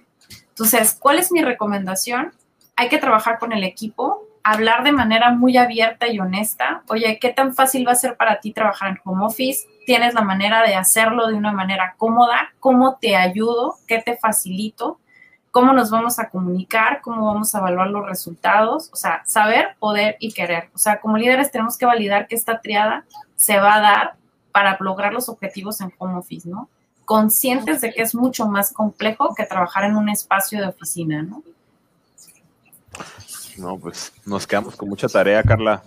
[0.50, 2.34] Entonces, ¿cuál es mi recomendación?
[2.76, 6.84] Hay que trabajar con el equipo, hablar de manera muy abierta y honesta.
[6.88, 9.68] Oye, ¿qué tan fácil va a ser para ti trabajar en home office?
[9.86, 12.54] ¿Tienes la manera de hacerlo de una manera cómoda?
[12.60, 13.76] ¿Cómo te ayudo?
[13.88, 15.00] ¿Qué te facilito?
[15.50, 17.02] ¿Cómo nos vamos a comunicar?
[17.02, 18.90] ¿Cómo vamos a evaluar los resultados?
[18.94, 20.70] O sea, saber, poder y querer.
[20.74, 23.06] O sea, como líderes tenemos que validar que esta triada
[23.36, 24.21] se va a dar
[24.52, 26.70] para lograr los objetivos en home office, ¿no?
[27.06, 31.44] Conscientes de que es mucho más complejo que trabajar en un espacio de oficina, ¿no?
[33.58, 35.84] No, pues nos quedamos con mucha tarea, Carla.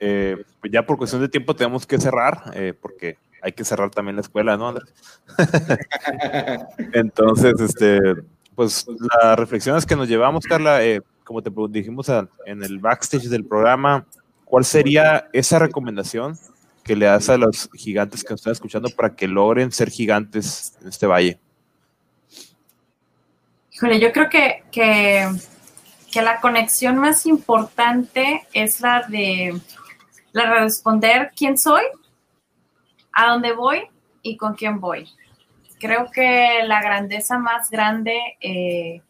[0.00, 3.90] Eh, pues ya por cuestión de tiempo tenemos que cerrar, eh, porque hay que cerrar
[3.90, 4.92] también la escuela, ¿no, Andrés?
[6.92, 8.00] Entonces, este,
[8.54, 8.86] pues
[9.22, 12.08] las reflexiones que nos llevamos, Carla, eh, como te dijimos
[12.46, 14.04] en el backstage del programa,
[14.44, 16.36] ¿cuál sería esa recomendación
[16.82, 20.76] que le das a los gigantes que nos están escuchando para que logren ser gigantes
[20.80, 21.38] en este valle?
[23.72, 25.28] Híjole, yo creo que, que,
[26.12, 29.58] que la conexión más importante es la de,
[30.32, 31.82] la de responder quién soy,
[33.12, 33.82] a dónde voy
[34.22, 35.08] y con quién voy.
[35.78, 39.02] Creo que la grandeza más grande eh,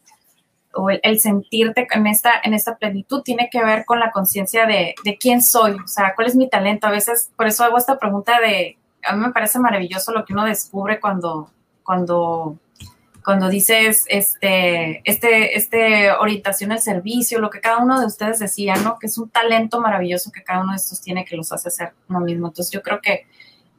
[0.73, 4.95] o el, sentirte en esta, en esta plenitud tiene que ver con la conciencia de,
[5.03, 6.87] de, quién soy, o sea, cuál es mi talento.
[6.87, 10.33] A veces, por eso hago esta pregunta de, a mí me parece maravilloso lo que
[10.33, 11.49] uno descubre cuando,
[11.83, 12.57] cuando,
[13.23, 18.75] cuando dices, este, este, este orientación al servicio, lo que cada uno de ustedes decía,
[18.75, 18.97] ¿no?
[18.99, 21.93] Que es un talento maravilloso que cada uno de estos tiene que los hace ser
[22.09, 22.47] uno mismo.
[22.47, 23.27] Entonces yo creo que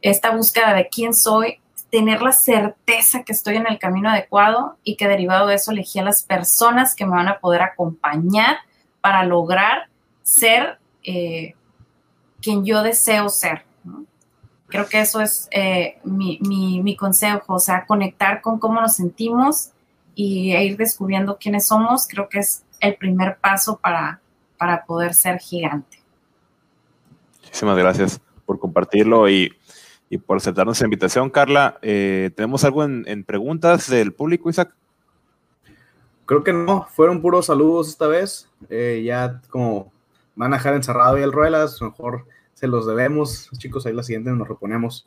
[0.01, 1.61] esta búsqueda de quién soy
[1.95, 6.01] tener la certeza que estoy en el camino adecuado y que derivado de eso elegí
[6.01, 8.57] a las personas que me van a poder acompañar
[9.01, 9.89] para lograr
[10.25, 11.55] ser eh,
[12.43, 13.65] quien yo deseo ser.
[14.67, 19.71] Creo que eso es eh, mi, mi, consejo, o sea, conectar con cómo nos sentimos
[20.17, 24.21] y e ir descubriendo quiénes somos, creo que es el primer paso para,
[24.59, 26.03] para poder ser gigante.
[27.45, 29.53] Muchísimas gracias por compartirlo y
[30.15, 31.77] y por aceptarnos la invitación, Carla.
[31.83, 34.73] Eh, ¿Tenemos algo en, preguntas del público, Isaac?
[36.25, 38.49] Creo que no, fueron puros saludos esta vez.
[38.71, 39.93] Eh, ya como
[40.37, 43.87] van a dejar encerrado y el Ruelas, mejor se los debemos, chicos.
[43.87, 45.05] Ahí la siguiente nos reponemos.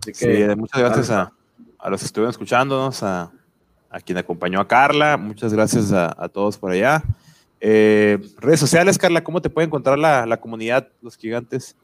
[0.00, 1.32] Así que, sí, muchas gracias a,
[1.90, 3.32] los que estuvieron escuchándonos, a,
[4.04, 5.16] quien acompañó a Carla.
[5.16, 7.02] Muchas gracias a, todos por allá.
[7.60, 11.74] Eh, redes sociales, Carla, ¿cómo te puede encontrar la, la comunidad, los gigantes?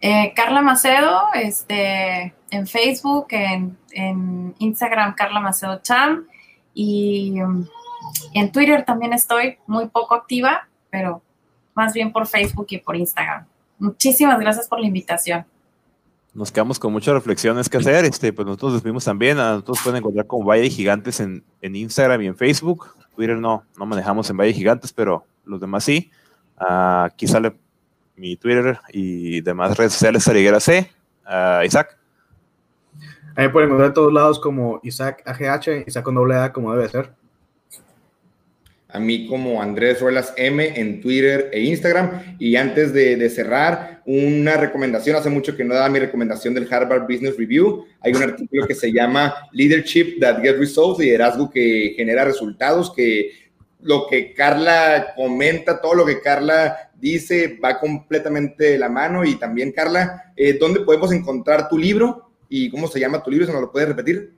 [0.00, 3.76] Eh, Carla Macedo, este, en Facebook, en,
[4.58, 6.26] Instagram, Carla Macedo Cham,
[6.72, 7.34] y
[8.32, 11.22] en Twitter también estoy muy poco activa, pero
[11.74, 13.46] más bien por Facebook y por Instagram.
[13.78, 15.44] Muchísimas gracias por la invitación.
[16.32, 18.04] Nos quedamos con muchas reflexiones que hacer.
[18.04, 19.38] Este, pues nosotros despedimos también.
[19.38, 22.94] A nosotros pueden encontrar como Valle Gigantes en, Instagram y en Facebook.
[23.16, 26.10] Twitter no, no manejamos en Valle Gigantes, pero los demás sí.
[26.60, 27.52] Uh, aquí sale
[28.20, 30.90] mi Twitter y demás redes sociales, Ariguera C.
[31.64, 31.96] Isaac.
[33.34, 36.88] Ahí pueden encontrar en todos lados como Isaac AGH, Isaac con doble A como debe
[36.88, 37.10] ser.
[38.92, 42.36] A mí como Andrés Ruelas M en Twitter e Instagram.
[42.38, 45.16] Y antes de, cerrar, una recomendación.
[45.16, 47.86] Hace mucho que no daba mi recomendación del Harvard Business Review.
[48.00, 53.30] Hay un artículo que se llama Leadership That Gets Results, liderazgo que genera resultados, que
[53.82, 59.24] lo que Carla comenta, todo lo que Carla dice, va completamente de la mano.
[59.24, 63.46] Y también, Carla, eh, ¿dónde podemos encontrar tu libro y cómo se llama tu libro?
[63.46, 64.34] ¿Se nos lo puedes repetir?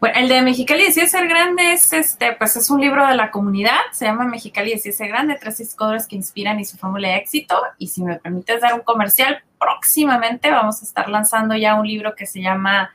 [0.00, 3.30] Bueno, el de Mexicali decide ser grande es este, pues es un libro de la
[3.30, 7.16] comunidad, se llama Mexicali decide ser grande, tres escodores que inspiran y su fórmula de
[7.16, 7.58] éxito.
[7.78, 12.14] Y si me permites dar un comercial, próximamente vamos a estar lanzando ya un libro
[12.14, 12.94] que se llama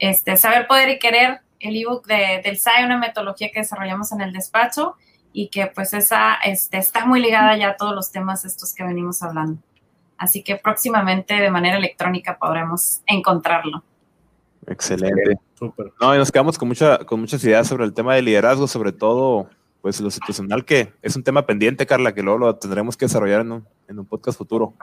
[0.00, 4.20] este, Saber, Poder y Querer, el ebook de, del SAI, una metodología que desarrollamos en
[4.20, 4.96] el despacho
[5.32, 8.84] y que pues esa este, está muy ligada ya a todos los temas estos que
[8.84, 9.60] venimos hablando.
[10.16, 13.84] Así que próximamente de manera electrónica podremos encontrarlo.
[14.66, 15.38] Excelente.
[16.00, 18.92] No, y nos quedamos con, mucha, con muchas ideas sobre el tema de liderazgo, sobre
[18.92, 19.48] todo
[19.80, 23.42] pues lo situacional, que es un tema pendiente, Carla, que luego lo tendremos que desarrollar
[23.42, 24.74] en un, en un podcast futuro.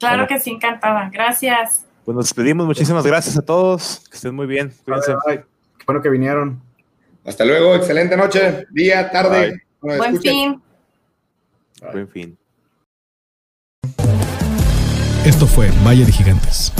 [0.00, 1.08] Claro que sí, encantada.
[1.12, 1.86] Gracias.
[2.04, 2.66] Pues nos despedimos.
[2.66, 4.02] Muchísimas gracias a todos.
[4.10, 4.72] Que estén muy bien.
[4.84, 5.14] Cuídense.
[5.26, 5.44] Qué
[5.90, 6.62] bueno que vinieron.
[7.24, 9.62] Hasta luego, excelente noche, día, tarde.
[9.80, 10.62] Buen fin.
[11.92, 12.38] Buen fin.
[15.24, 16.72] Esto fue Valle de Gigantes.